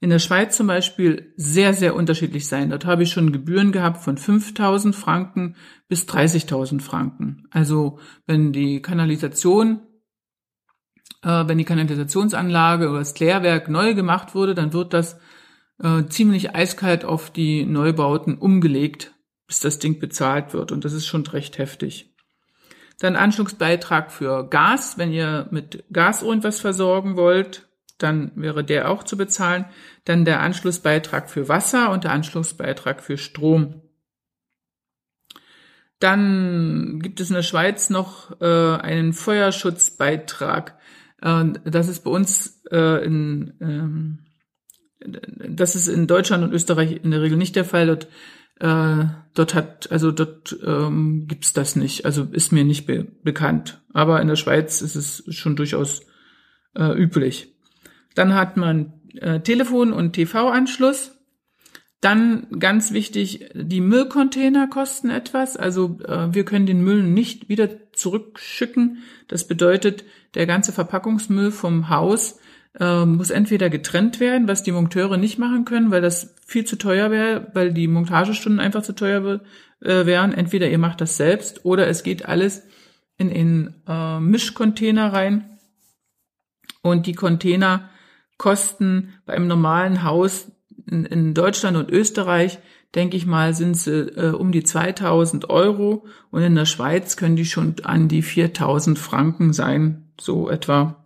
in 0.00 0.10
der 0.10 0.18
Schweiz 0.18 0.56
zum 0.56 0.66
Beispiel 0.66 1.32
sehr, 1.36 1.74
sehr 1.74 1.94
unterschiedlich 1.94 2.48
sein. 2.48 2.70
Dort 2.70 2.86
habe 2.86 3.02
ich 3.02 3.12
schon 3.12 3.30
Gebühren 3.30 3.72
gehabt 3.72 4.02
von 4.02 4.16
5.000 4.16 4.94
Franken 4.94 5.54
bis 5.88 6.08
30.000 6.08 6.80
Franken. 6.80 7.46
Also 7.50 7.98
wenn 8.26 8.52
die 8.52 8.82
Kanalisation, 8.82 9.80
äh, 11.22 11.46
wenn 11.46 11.58
die 11.58 11.64
Kanalisationsanlage 11.64 12.88
oder 12.88 12.98
das 12.98 13.14
Klärwerk 13.14 13.68
neu 13.68 13.94
gemacht 13.94 14.34
wurde, 14.34 14.54
dann 14.54 14.72
wird 14.72 14.92
das 14.92 15.18
äh, 15.82 16.04
ziemlich 16.06 16.54
eiskalt 16.54 17.04
auf 17.04 17.30
die 17.30 17.64
Neubauten 17.64 18.38
umgelegt, 18.38 19.12
bis 19.46 19.60
das 19.60 19.78
Ding 19.78 19.98
bezahlt 19.98 20.52
wird. 20.52 20.72
Und 20.72 20.84
das 20.84 20.92
ist 20.92 21.06
schon 21.06 21.26
recht 21.26 21.58
heftig. 21.58 22.14
Dann 23.00 23.16
Anschlussbeitrag 23.16 24.12
für 24.12 24.48
Gas. 24.48 24.98
Wenn 24.98 25.12
ihr 25.12 25.48
mit 25.50 25.84
Gas 25.92 26.22
irgendwas 26.22 26.60
versorgen 26.60 27.16
wollt, 27.16 27.68
dann 27.98 28.32
wäre 28.36 28.64
der 28.64 28.90
auch 28.90 29.02
zu 29.02 29.16
bezahlen. 29.16 29.64
Dann 30.04 30.24
der 30.24 30.40
Anschlussbeitrag 30.40 31.30
für 31.30 31.48
Wasser 31.48 31.90
und 31.90 32.04
der 32.04 32.12
Anschlussbeitrag 32.12 33.02
für 33.02 33.18
Strom. 33.18 33.82
Dann 35.98 36.98
gibt 37.00 37.20
es 37.20 37.30
in 37.30 37.36
der 37.36 37.42
Schweiz 37.42 37.90
noch 37.90 38.40
äh, 38.40 38.76
einen 38.76 39.12
Feuerschutzbeitrag. 39.12 40.76
Das 41.22 41.88
ist 41.88 42.02
bei 42.02 42.10
uns 42.10 42.62
äh, 42.70 43.04
in 43.04 43.54
ähm, 43.60 44.18
das 45.04 45.74
ist 45.74 45.88
in 45.88 46.06
Deutschland 46.06 46.44
und 46.44 46.52
Österreich 46.52 47.00
in 47.02 47.10
der 47.10 47.22
Regel 47.22 47.38
nicht 47.38 47.56
der 47.56 47.64
Fall. 47.64 47.86
Dort, 47.86 48.08
äh, 48.60 49.04
dort 49.34 49.54
hat, 49.54 49.90
also 49.90 50.12
dort 50.12 50.56
ähm, 50.64 51.26
gibt's 51.26 51.52
das 51.52 51.76
nicht. 51.76 52.04
Also 52.04 52.24
ist 52.30 52.52
mir 52.52 52.64
nicht 52.64 52.86
be 52.86 53.06
bekannt. 53.22 53.80
Aber 53.92 54.20
in 54.20 54.28
der 54.28 54.36
Schweiz 54.36 54.82
ist 54.82 54.94
es 54.94 55.24
schon 55.28 55.56
durchaus 55.56 56.02
äh, 56.74 56.92
üblich. 56.96 57.54
Dann 58.14 58.34
hat 58.34 58.56
man 58.56 58.92
äh, 59.14 59.40
Telefon- 59.40 59.92
und 59.92 60.12
TV-Anschluss. 60.12 61.18
Dann 62.00 62.48
ganz 62.58 62.92
wichtig, 62.92 63.48
die 63.54 63.80
Müllcontainer 63.80 64.66
kosten 64.66 65.10
etwas. 65.10 65.56
Also 65.56 66.00
äh, 66.04 66.34
wir 66.34 66.44
können 66.44 66.66
den 66.66 66.82
Müll 66.82 67.04
nicht 67.04 67.48
wieder 67.48 67.91
zurückschicken. 68.02 68.98
Das 69.28 69.46
bedeutet, 69.46 70.04
der 70.34 70.46
ganze 70.46 70.72
Verpackungsmüll 70.72 71.52
vom 71.52 71.88
Haus 71.88 72.38
äh, 72.78 73.04
muss 73.04 73.30
entweder 73.30 73.70
getrennt 73.70 74.20
werden, 74.20 74.48
was 74.48 74.62
die 74.62 74.72
Monteure 74.72 75.16
nicht 75.16 75.38
machen 75.38 75.64
können, 75.64 75.90
weil 75.90 76.02
das 76.02 76.34
viel 76.46 76.64
zu 76.64 76.76
teuer 76.76 77.10
wäre, 77.10 77.50
weil 77.54 77.72
die 77.72 77.88
Montagestunden 77.88 78.60
einfach 78.60 78.82
zu 78.82 78.94
teuer 78.94 79.40
äh, 79.80 80.06
wären. 80.06 80.32
Entweder 80.32 80.68
ihr 80.68 80.78
macht 80.78 81.00
das 81.00 81.16
selbst 81.16 81.64
oder 81.64 81.86
es 81.86 82.02
geht 82.02 82.26
alles 82.26 82.62
in, 83.16 83.30
in 83.30 83.74
äh, 83.86 84.20
Mischcontainer 84.20 85.12
rein. 85.12 85.58
Und 86.82 87.06
die 87.06 87.14
Container 87.14 87.90
kosten 88.38 89.14
bei 89.24 89.38
normalen 89.38 90.02
Haus 90.02 90.50
in, 90.90 91.04
in 91.04 91.34
Deutschland 91.34 91.76
und 91.76 91.90
Österreich, 91.90 92.58
denke 92.94 93.16
ich 93.16 93.26
mal, 93.26 93.54
sind 93.54 93.76
sie 93.76 94.08
äh, 94.16 94.32
um 94.32 94.52
die 94.52 94.64
2000 94.64 95.48
Euro 95.50 96.06
und 96.30 96.42
in 96.42 96.54
der 96.54 96.66
Schweiz 96.66 97.16
können 97.16 97.36
die 97.36 97.46
schon 97.46 97.76
an 97.84 98.08
die 98.08 98.22
4000 98.22 98.98
Franken 98.98 99.52
sein, 99.52 100.12
so 100.20 100.50
etwa. 100.50 101.04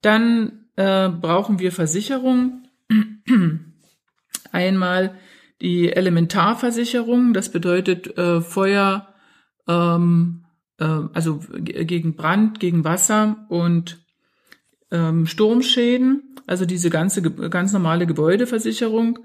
Dann 0.00 0.66
äh, 0.76 1.08
brauchen 1.08 1.58
wir 1.58 1.72
Versicherung. 1.72 2.68
Einmal 4.52 5.18
die 5.60 5.92
Elementarversicherung, 5.92 7.32
das 7.32 7.50
bedeutet 7.50 8.16
äh, 8.18 8.40
Feuer, 8.40 9.14
ähm, 9.66 10.44
äh, 10.78 10.84
also 10.84 11.40
gegen 11.58 12.16
Brand, 12.16 12.60
gegen 12.60 12.84
Wasser 12.84 13.46
und 13.48 14.04
ähm, 14.90 15.26
Sturmschäden, 15.26 16.36
also 16.46 16.66
diese 16.66 16.90
ganze 16.90 17.22
ganz 17.22 17.72
normale 17.72 18.06
Gebäudeversicherung. 18.06 19.20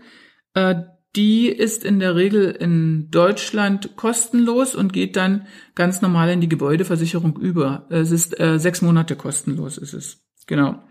Äh, 0.54 0.76
die 1.16 1.48
ist 1.48 1.84
in 1.84 2.00
der 2.00 2.16
Regel 2.16 2.52
in 2.52 3.10
Deutschland 3.10 3.96
kostenlos 3.96 4.76
und 4.76 4.94
geht 4.94 5.16
dann 5.16 5.48
ganz 5.74 6.02
normal 6.02 6.30
in 6.30 6.42
die 6.42 6.50
Gebäudeversicherung 6.50 7.38
über. 7.38 7.88
Es 7.90 8.12
ist 8.12 8.40
äh, 8.40 8.60
sechs 8.60 8.82
Monate 8.82 9.16
kostenlos, 9.16 9.78
ist 9.78 9.94
es. 9.94 10.24
Genau. 10.46 10.84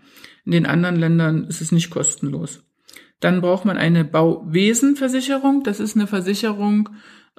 In 0.45 0.51
den 0.51 0.65
anderen 0.65 0.97
Ländern 0.97 1.45
ist 1.45 1.61
es 1.61 1.71
nicht 1.71 1.89
kostenlos. 1.89 2.63
Dann 3.21 3.41
braucht 3.41 3.65
man 3.65 3.77
eine 3.77 4.03
Bauwesenversicherung. 4.03 5.63
Das 5.63 5.79
ist 5.79 5.95
eine 5.95 6.07
Versicherung, 6.07 6.89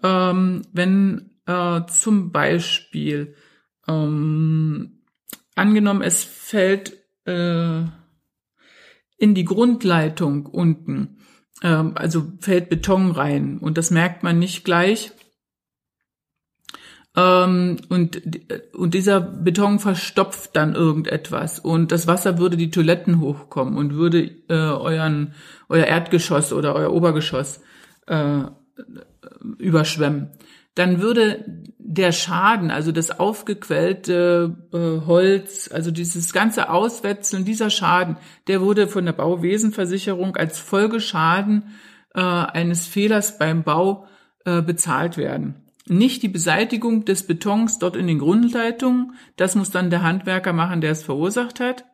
ähm, 0.02 0.62
wenn 0.72 1.30
äh, 1.46 1.82
zum 1.86 2.32
Beispiel 2.32 3.34
ähm, 3.88 5.02
angenommen, 5.54 6.02
es 6.02 6.24
fällt 6.24 6.96
äh, 7.26 7.82
in 9.16 9.34
die 9.34 9.44
Grundleitung 9.44 10.46
unten, 10.46 11.18
äh, 11.62 11.84
also 11.94 12.32
fällt 12.40 12.68
Beton 12.68 13.10
rein 13.10 13.58
und 13.58 13.78
das 13.78 13.90
merkt 13.90 14.22
man 14.22 14.38
nicht 14.38 14.64
gleich 14.64 15.12
ähm, 17.16 17.78
und, 17.88 18.22
und 18.74 18.94
dieser 18.94 19.20
Beton 19.20 19.80
verstopft 19.80 20.54
dann 20.54 20.74
irgendetwas 20.74 21.58
und 21.58 21.90
das 21.90 22.06
Wasser 22.06 22.38
würde 22.38 22.56
die 22.56 22.70
Toiletten 22.70 23.20
hochkommen 23.20 23.76
und 23.76 23.94
würde 23.94 24.30
äh, 24.48 24.54
euren, 24.54 25.34
euer 25.68 25.86
Erdgeschoss 25.86 26.52
oder 26.52 26.74
euer 26.76 26.92
Obergeschoss 26.92 27.60
äh, 28.06 28.42
überschwemmen. 29.58 30.30
Dann 30.74 31.00
würde 31.00 31.44
der 31.78 32.12
Schaden, 32.12 32.70
also 32.70 32.92
das 32.92 33.18
aufgequellte 33.18 34.56
äh, 34.72 35.06
Holz, 35.06 35.70
also 35.72 35.90
dieses 35.90 36.32
ganze 36.32 36.70
Auswetzeln, 36.70 37.44
dieser 37.44 37.70
Schaden, 37.70 38.16
der 38.46 38.60
wurde 38.60 38.86
von 38.86 39.04
der 39.04 39.12
Bauwesenversicherung 39.12 40.36
als 40.36 40.58
Folgeschaden 40.58 41.74
äh, 42.14 42.20
eines 42.20 42.86
Fehlers 42.86 43.38
beim 43.38 43.64
Bau 43.64 44.06
äh, 44.44 44.62
bezahlt 44.62 45.16
werden 45.16 45.66
nicht 45.90 46.22
die 46.22 46.28
Beseitigung 46.28 47.04
des 47.04 47.26
Betons 47.26 47.78
dort 47.78 47.96
in 47.96 48.06
den 48.06 48.20
Grundleitungen. 48.20 49.14
Das 49.36 49.56
muss 49.56 49.70
dann 49.70 49.90
der 49.90 50.02
Handwerker 50.02 50.52
machen, 50.52 50.80
der 50.80 50.92
es 50.92 51.02
verursacht 51.02 51.58
hat. 51.58 51.84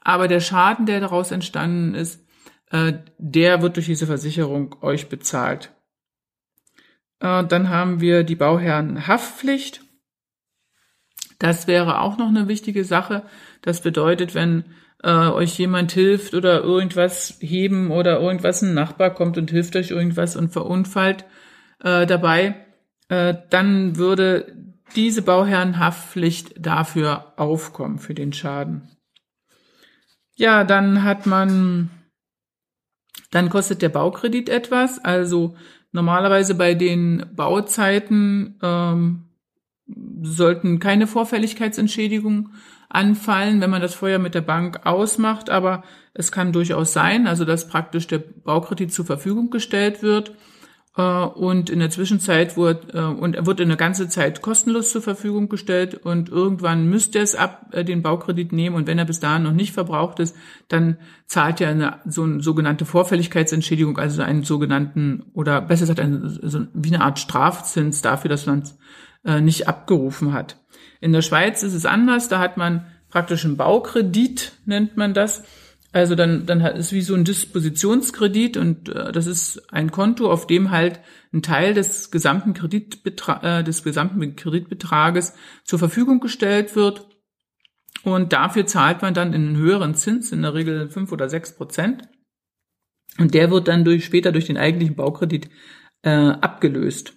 Aber 0.00 0.26
der 0.26 0.40
Schaden, 0.40 0.86
der 0.86 1.00
daraus 1.00 1.30
entstanden 1.30 1.94
ist, 1.94 2.24
äh, 2.70 2.94
der 3.18 3.60
wird 3.60 3.76
durch 3.76 3.86
diese 3.86 4.06
Versicherung 4.06 4.74
euch 4.80 5.08
bezahlt. 5.08 5.72
Äh, 7.22 7.44
dann 7.44 7.70
haben 7.70 8.00
wir 8.00 8.24
die 8.24 8.34
Bauherrenhaftpflicht. 8.34 9.80
Das 11.38 11.66
wäre 11.66 12.00
auch 12.00 12.18
noch 12.18 12.28
eine 12.28 12.48
wichtige 12.48 12.84
Sache. 12.84 13.22
Das 13.62 13.80
bedeutet, 13.80 14.34
wenn 14.34 14.64
äh, 15.02 15.10
euch 15.10 15.56
jemand 15.58 15.92
hilft 15.92 16.34
oder 16.34 16.62
irgendwas 16.62 17.38
heben 17.40 17.90
oder 17.90 18.20
irgendwas, 18.20 18.62
ein 18.62 18.74
Nachbar 18.74 19.14
kommt 19.14 19.38
und 19.38 19.50
hilft 19.50 19.76
euch 19.76 19.90
irgendwas 19.90 20.36
und 20.36 20.52
verunfallt 20.52 21.24
äh, 21.82 22.06
dabei, 22.06 22.66
äh, 23.08 23.34
dann 23.50 23.96
würde 23.96 24.74
diese 24.94 25.22
Bauherrenhaftpflicht 25.22 26.54
dafür 26.64 27.32
aufkommen, 27.36 27.98
für 27.98 28.14
den 28.14 28.32
Schaden. 28.32 28.88
Ja, 30.34 30.64
dann 30.64 31.02
hat 31.02 31.26
man, 31.26 31.90
dann 33.30 33.48
kostet 33.48 33.80
der 33.80 33.88
Baukredit 33.88 34.48
etwas. 34.48 35.02
Also 35.04 35.56
normalerweise 35.92 36.54
bei 36.54 36.74
den 36.74 37.26
Bauzeiten 37.34 38.58
ähm, 38.62 39.24
sollten 40.22 40.78
keine 40.78 41.06
Vorfälligkeitsentschädigungen 41.06 42.54
anfallen, 42.88 43.60
wenn 43.60 43.70
man 43.70 43.82
das 43.82 43.94
vorher 43.94 44.18
mit 44.18 44.34
der 44.34 44.42
Bank 44.42 44.84
ausmacht. 44.84 45.50
Aber 45.50 45.84
es 46.14 46.32
kann 46.32 46.52
durchaus 46.52 46.92
sein, 46.92 47.26
also 47.26 47.44
dass 47.44 47.68
praktisch 47.68 48.06
der 48.06 48.18
Baukredit 48.18 48.92
zur 48.92 49.04
Verfügung 49.04 49.50
gestellt 49.50 50.02
wird 50.02 50.34
und 51.00 51.70
in 51.70 51.78
der 51.78 51.88
Zwischenzeit 51.88 52.58
wurde, 52.58 52.92
äh, 52.92 53.00
und 53.00 53.34
er 53.34 53.46
wurde 53.46 53.62
eine 53.62 53.78
ganze 53.78 54.08
Zeit 54.08 54.42
kostenlos 54.42 54.90
zur 54.90 55.00
Verfügung 55.00 55.48
gestellt 55.48 55.94
und 55.94 56.28
irgendwann 56.28 56.86
müsste 56.86 57.18
es 57.18 57.34
ab 57.34 57.68
äh, 57.72 57.82
den 57.82 58.02
Baukredit 58.02 58.52
nehmen. 58.52 58.76
Und 58.76 58.86
wenn 58.86 58.98
er 58.98 59.06
bis 59.06 59.18
dahin 59.18 59.44
noch 59.44 59.52
nicht 59.52 59.72
verbraucht 59.72 60.20
ist, 60.20 60.36
dann 60.68 60.98
zahlt 61.26 61.62
er 61.62 61.70
eine 61.70 62.00
so 62.04 62.24
eine 62.24 62.42
sogenannte 62.42 62.84
Vorfälligkeitsentschädigung, 62.84 63.96
also 63.96 64.20
einen 64.20 64.42
sogenannten 64.42 65.24
oder 65.32 65.62
besser 65.62 65.84
gesagt 65.84 66.00
eine, 66.00 66.28
so, 66.28 66.66
wie 66.74 66.94
eine 66.94 67.02
Art 67.02 67.18
Strafzins 67.18 68.02
dafür, 68.02 68.28
dass 68.28 68.44
man 68.44 68.58
es 68.58 68.76
äh, 69.24 69.40
nicht 69.40 69.68
abgerufen 69.68 70.34
hat. 70.34 70.58
In 71.00 71.14
der 71.14 71.22
Schweiz 71.22 71.62
ist 71.62 71.74
es 71.74 71.86
anders, 71.86 72.28
da 72.28 72.38
hat 72.38 72.58
man 72.58 72.86
praktisch 73.08 73.46
einen 73.46 73.56
Baukredit, 73.56 74.52
nennt 74.66 74.98
man 74.98 75.14
das 75.14 75.42
also 75.92 76.14
dann, 76.14 76.46
dann 76.46 76.62
es 76.62 76.92
wie 76.92 77.02
so 77.02 77.14
ein 77.14 77.24
Dispositionskredit 77.24 78.56
und 78.56 78.88
äh, 78.88 79.12
das 79.12 79.26
ist 79.26 79.72
ein 79.72 79.90
Konto, 79.90 80.30
auf 80.30 80.46
dem 80.46 80.70
halt 80.70 81.00
ein 81.32 81.42
Teil 81.42 81.74
des 81.74 82.10
gesamten 82.10 82.54
Kreditbetra 82.54 83.60
äh, 83.60 83.64
des 83.64 83.82
gesamten 83.82 84.34
Kreditbetrages 84.34 85.34
zur 85.64 85.78
Verfügung 85.78 86.20
gestellt 86.20 86.74
wird. 86.76 87.06
Und 88.04 88.32
dafür 88.32 88.66
zahlt 88.66 89.02
man 89.02 89.12
dann 89.12 89.34
einen 89.34 89.56
höheren 89.56 89.94
Zins, 89.94 90.32
in 90.32 90.42
der 90.42 90.54
Regel 90.54 90.88
fünf 90.88 91.12
oder 91.12 91.28
sechs 91.28 91.54
Prozent. 91.54 92.02
Und 93.18 93.34
der 93.34 93.50
wird 93.50 93.68
dann 93.68 93.84
durch, 93.84 94.06
später 94.06 94.32
durch 94.32 94.46
den 94.46 94.56
eigentlichen 94.56 94.96
Baukredit 94.96 95.50
äh, 96.02 96.10
abgelöst. 96.10 97.12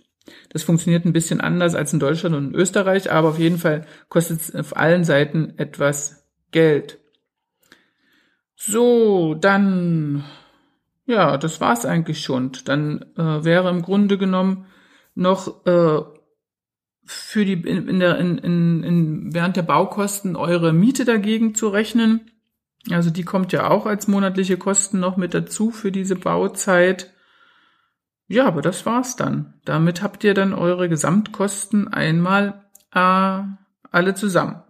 Das 0.50 0.64
funktioniert 0.64 1.06
ein 1.06 1.14
bisschen 1.14 1.40
anders 1.40 1.76
als 1.76 1.94
in 1.94 2.00
Deutschland 2.00 2.36
und 2.36 2.50
in 2.50 2.56
Österreich, 2.56 3.12
aber 3.12 3.30
auf 3.30 3.40
jeden 3.40 3.58
Fall 3.58 3.86
kostet 4.10 4.42
es 4.42 4.56
auf 4.56 4.76
allen 4.76 5.06
Seiten 5.06 5.54
etwas 5.58 6.28
Geld. 6.52 7.00
So, 8.56 9.36
dann, 9.36 10.24
ja, 11.06 11.38
das 11.38 11.60
war's 11.62 11.86
eigentlich 11.86 12.22
schon. 12.22 12.52
Dann 12.66 13.06
äh, 13.18 13.44
wäre 13.44 13.70
im 13.70 13.82
Grunde 13.82 14.18
genommen 14.18 14.66
noch 15.14 15.66
äh, 15.66 16.02
für 17.06 17.46
die 17.46 17.54
in, 17.54 18.00
der 18.00 18.18
in, 18.18 18.38
in, 18.38 18.84
in, 18.84 19.34
während 19.34 19.56
der 19.56 19.62
Baukosten 19.62 20.36
eure 20.36 20.74
Miete 20.74 21.06
dagegen 21.06 21.54
zu 21.54 21.68
rechnen. 21.70 22.32
Also 22.90 23.10
die 23.10 23.24
kommt 23.24 23.52
ja 23.52 23.70
auch 23.70 23.86
als 23.86 24.08
monatliche 24.08 24.58
Kosten 24.58 25.00
noch 25.00 25.18
mit 25.18 25.34
dazu 25.34 25.72
für 25.72 25.92
diese 25.92 26.16
Bauzeit. 26.16 27.14
Ja, 28.28 28.48
aber 28.48 28.62
das 28.62 28.86
war's 28.86 29.16
dann. 29.16 29.54
Damit 29.66 30.02
habt 30.02 30.24
ihr 30.24 30.34
dann 30.34 30.54
eure 30.54 30.90
Gesamtkosten 30.90 31.88
einmal 31.88 32.66
äh, 32.94 33.42
alle 33.92 34.16
zusammen. 34.16 34.65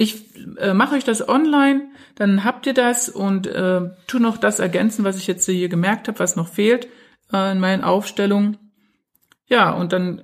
Ich 0.00 0.34
äh, 0.56 0.72
mache 0.72 0.94
euch 0.94 1.04
das 1.04 1.28
online, 1.28 1.90
dann 2.14 2.42
habt 2.42 2.66
ihr 2.66 2.72
das 2.72 3.10
und 3.10 3.46
äh, 3.46 3.82
tu 4.06 4.18
noch 4.18 4.38
das 4.38 4.58
ergänzen, 4.58 5.04
was 5.04 5.18
ich 5.18 5.26
jetzt 5.26 5.44
hier 5.44 5.68
gemerkt 5.68 6.08
habe, 6.08 6.18
was 6.20 6.36
noch 6.36 6.48
fehlt 6.48 6.88
äh, 7.30 7.52
in 7.52 7.60
meinen 7.60 7.84
Aufstellungen. 7.84 8.56
Ja, 9.44 9.72
und 9.72 9.92
dann 9.92 10.22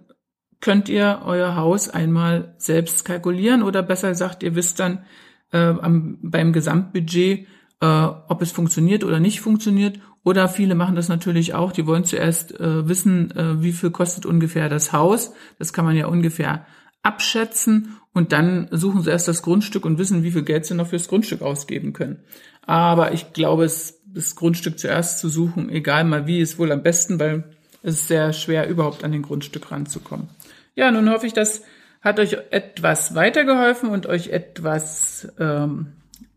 könnt 0.62 0.88
ihr 0.88 1.20
euer 1.26 1.56
Haus 1.56 1.90
einmal 1.90 2.54
selbst 2.56 3.04
kalkulieren 3.04 3.62
oder 3.62 3.82
besser 3.82 4.08
gesagt, 4.08 4.42
ihr 4.42 4.54
wisst 4.54 4.80
dann 4.80 5.04
äh, 5.52 5.58
am, 5.58 6.20
beim 6.22 6.54
Gesamtbudget, 6.54 7.46
äh, 7.82 7.86
ob 7.86 8.40
es 8.40 8.52
funktioniert 8.52 9.04
oder 9.04 9.20
nicht 9.20 9.42
funktioniert. 9.42 10.00
Oder 10.24 10.48
viele 10.48 10.74
machen 10.74 10.96
das 10.96 11.10
natürlich 11.10 11.52
auch, 11.52 11.70
die 11.70 11.86
wollen 11.86 12.04
zuerst 12.04 12.58
äh, 12.58 12.88
wissen, 12.88 13.30
äh, 13.32 13.62
wie 13.62 13.72
viel 13.72 13.90
kostet 13.90 14.24
ungefähr 14.24 14.70
das 14.70 14.94
Haus. 14.94 15.34
Das 15.58 15.74
kann 15.74 15.84
man 15.84 15.96
ja 15.96 16.06
ungefähr 16.06 16.64
abschätzen 17.02 17.96
und 18.16 18.32
dann 18.32 18.68
suchen 18.70 19.02
sie 19.02 19.10
erst 19.10 19.28
das 19.28 19.42
Grundstück 19.42 19.84
und 19.84 19.98
wissen, 19.98 20.22
wie 20.22 20.30
viel 20.30 20.42
Geld 20.42 20.64
sie 20.64 20.72
noch 20.72 20.86
fürs 20.86 21.06
Grundstück 21.06 21.42
ausgeben 21.42 21.92
können. 21.92 22.20
Aber 22.62 23.12
ich 23.12 23.34
glaube, 23.34 23.64
es, 23.66 24.00
das 24.06 24.36
Grundstück 24.36 24.78
zuerst 24.78 25.18
zu 25.18 25.28
suchen, 25.28 25.68
egal 25.68 26.04
mal 26.04 26.26
wie, 26.26 26.40
ist 26.40 26.58
wohl 26.58 26.72
am 26.72 26.82
besten, 26.82 27.20
weil 27.20 27.44
es 27.82 27.96
ist 27.96 28.08
sehr 28.08 28.32
schwer, 28.32 28.70
überhaupt 28.70 29.04
an 29.04 29.12
den 29.12 29.20
Grundstück 29.20 29.70
ranzukommen. 29.70 30.30
Ja, 30.74 30.90
nun 30.90 31.10
hoffe 31.10 31.26
ich, 31.26 31.34
das 31.34 31.60
hat 32.00 32.18
euch 32.18 32.38
etwas 32.52 33.14
weitergeholfen 33.14 33.90
und 33.90 34.06
euch 34.06 34.28
etwas 34.28 35.28
ähm, 35.38 35.88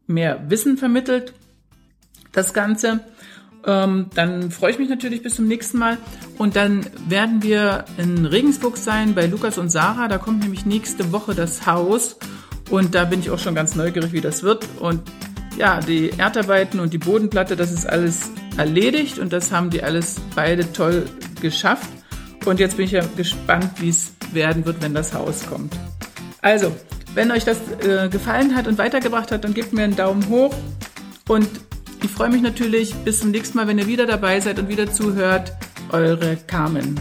mehr 0.05 0.49
Wissen 0.49 0.75
vermittelt, 0.75 1.33
das 2.33 2.53
Ganze. 2.53 2.99
Ähm, 3.65 4.07
dann 4.15 4.51
freue 4.51 4.71
ich 4.71 4.79
mich 4.79 4.89
natürlich 4.89 5.21
bis 5.21 5.35
zum 5.35 5.47
nächsten 5.47 5.77
Mal. 5.77 5.97
Und 6.37 6.55
dann 6.55 6.85
werden 7.07 7.43
wir 7.43 7.85
in 7.97 8.25
Regensburg 8.25 8.77
sein 8.77 9.15
bei 9.15 9.25
Lukas 9.25 9.57
und 9.57 9.69
Sarah. 9.69 10.07
Da 10.07 10.17
kommt 10.17 10.39
nämlich 10.39 10.65
nächste 10.65 11.11
Woche 11.11 11.35
das 11.35 11.65
Haus. 11.65 12.17
Und 12.69 12.95
da 12.95 13.05
bin 13.05 13.19
ich 13.19 13.29
auch 13.31 13.39
schon 13.39 13.55
ganz 13.55 13.75
neugierig, 13.75 14.13
wie 14.13 14.21
das 14.21 14.43
wird. 14.43 14.65
Und 14.79 15.01
ja, 15.57 15.79
die 15.81 16.11
Erdarbeiten 16.17 16.79
und 16.79 16.93
die 16.93 16.97
Bodenplatte, 16.97 17.55
das 17.55 17.71
ist 17.71 17.85
alles 17.85 18.31
erledigt. 18.57 19.19
Und 19.19 19.33
das 19.33 19.51
haben 19.51 19.69
die 19.69 19.83
alles 19.83 20.15
beide 20.35 20.71
toll 20.71 21.05
geschafft. 21.41 21.89
Und 22.45 22.59
jetzt 22.59 22.77
bin 22.77 22.85
ich 22.85 22.91
ja 22.91 23.03
gespannt, 23.17 23.69
wie 23.77 23.89
es 23.89 24.13
werden 24.31 24.65
wird, 24.65 24.81
wenn 24.81 24.93
das 24.93 25.13
Haus 25.13 25.45
kommt. 25.47 25.75
Also, 26.41 26.75
wenn 27.13 27.31
euch 27.31 27.43
das 27.43 27.57
äh, 27.81 28.07
gefallen 28.09 28.55
hat 28.55 28.67
und 28.67 28.77
weitergebracht 28.77 29.31
hat, 29.31 29.43
dann 29.43 29.53
gebt 29.53 29.73
mir 29.73 29.83
einen 29.83 29.95
Daumen 29.95 30.29
hoch 30.29 30.53
und 31.27 31.49
ich 32.03 32.09
freue 32.09 32.29
mich 32.29 32.41
natürlich 32.41 32.93
bis 32.95 33.19
zum 33.19 33.31
nächsten 33.31 33.57
Mal, 33.57 33.67
wenn 33.67 33.77
ihr 33.77 33.87
wieder 33.87 34.05
dabei 34.05 34.39
seid 34.39 34.59
und 34.59 34.69
wieder 34.69 34.91
zuhört. 34.91 35.53
Eure 35.91 36.37
Carmen. 36.47 36.99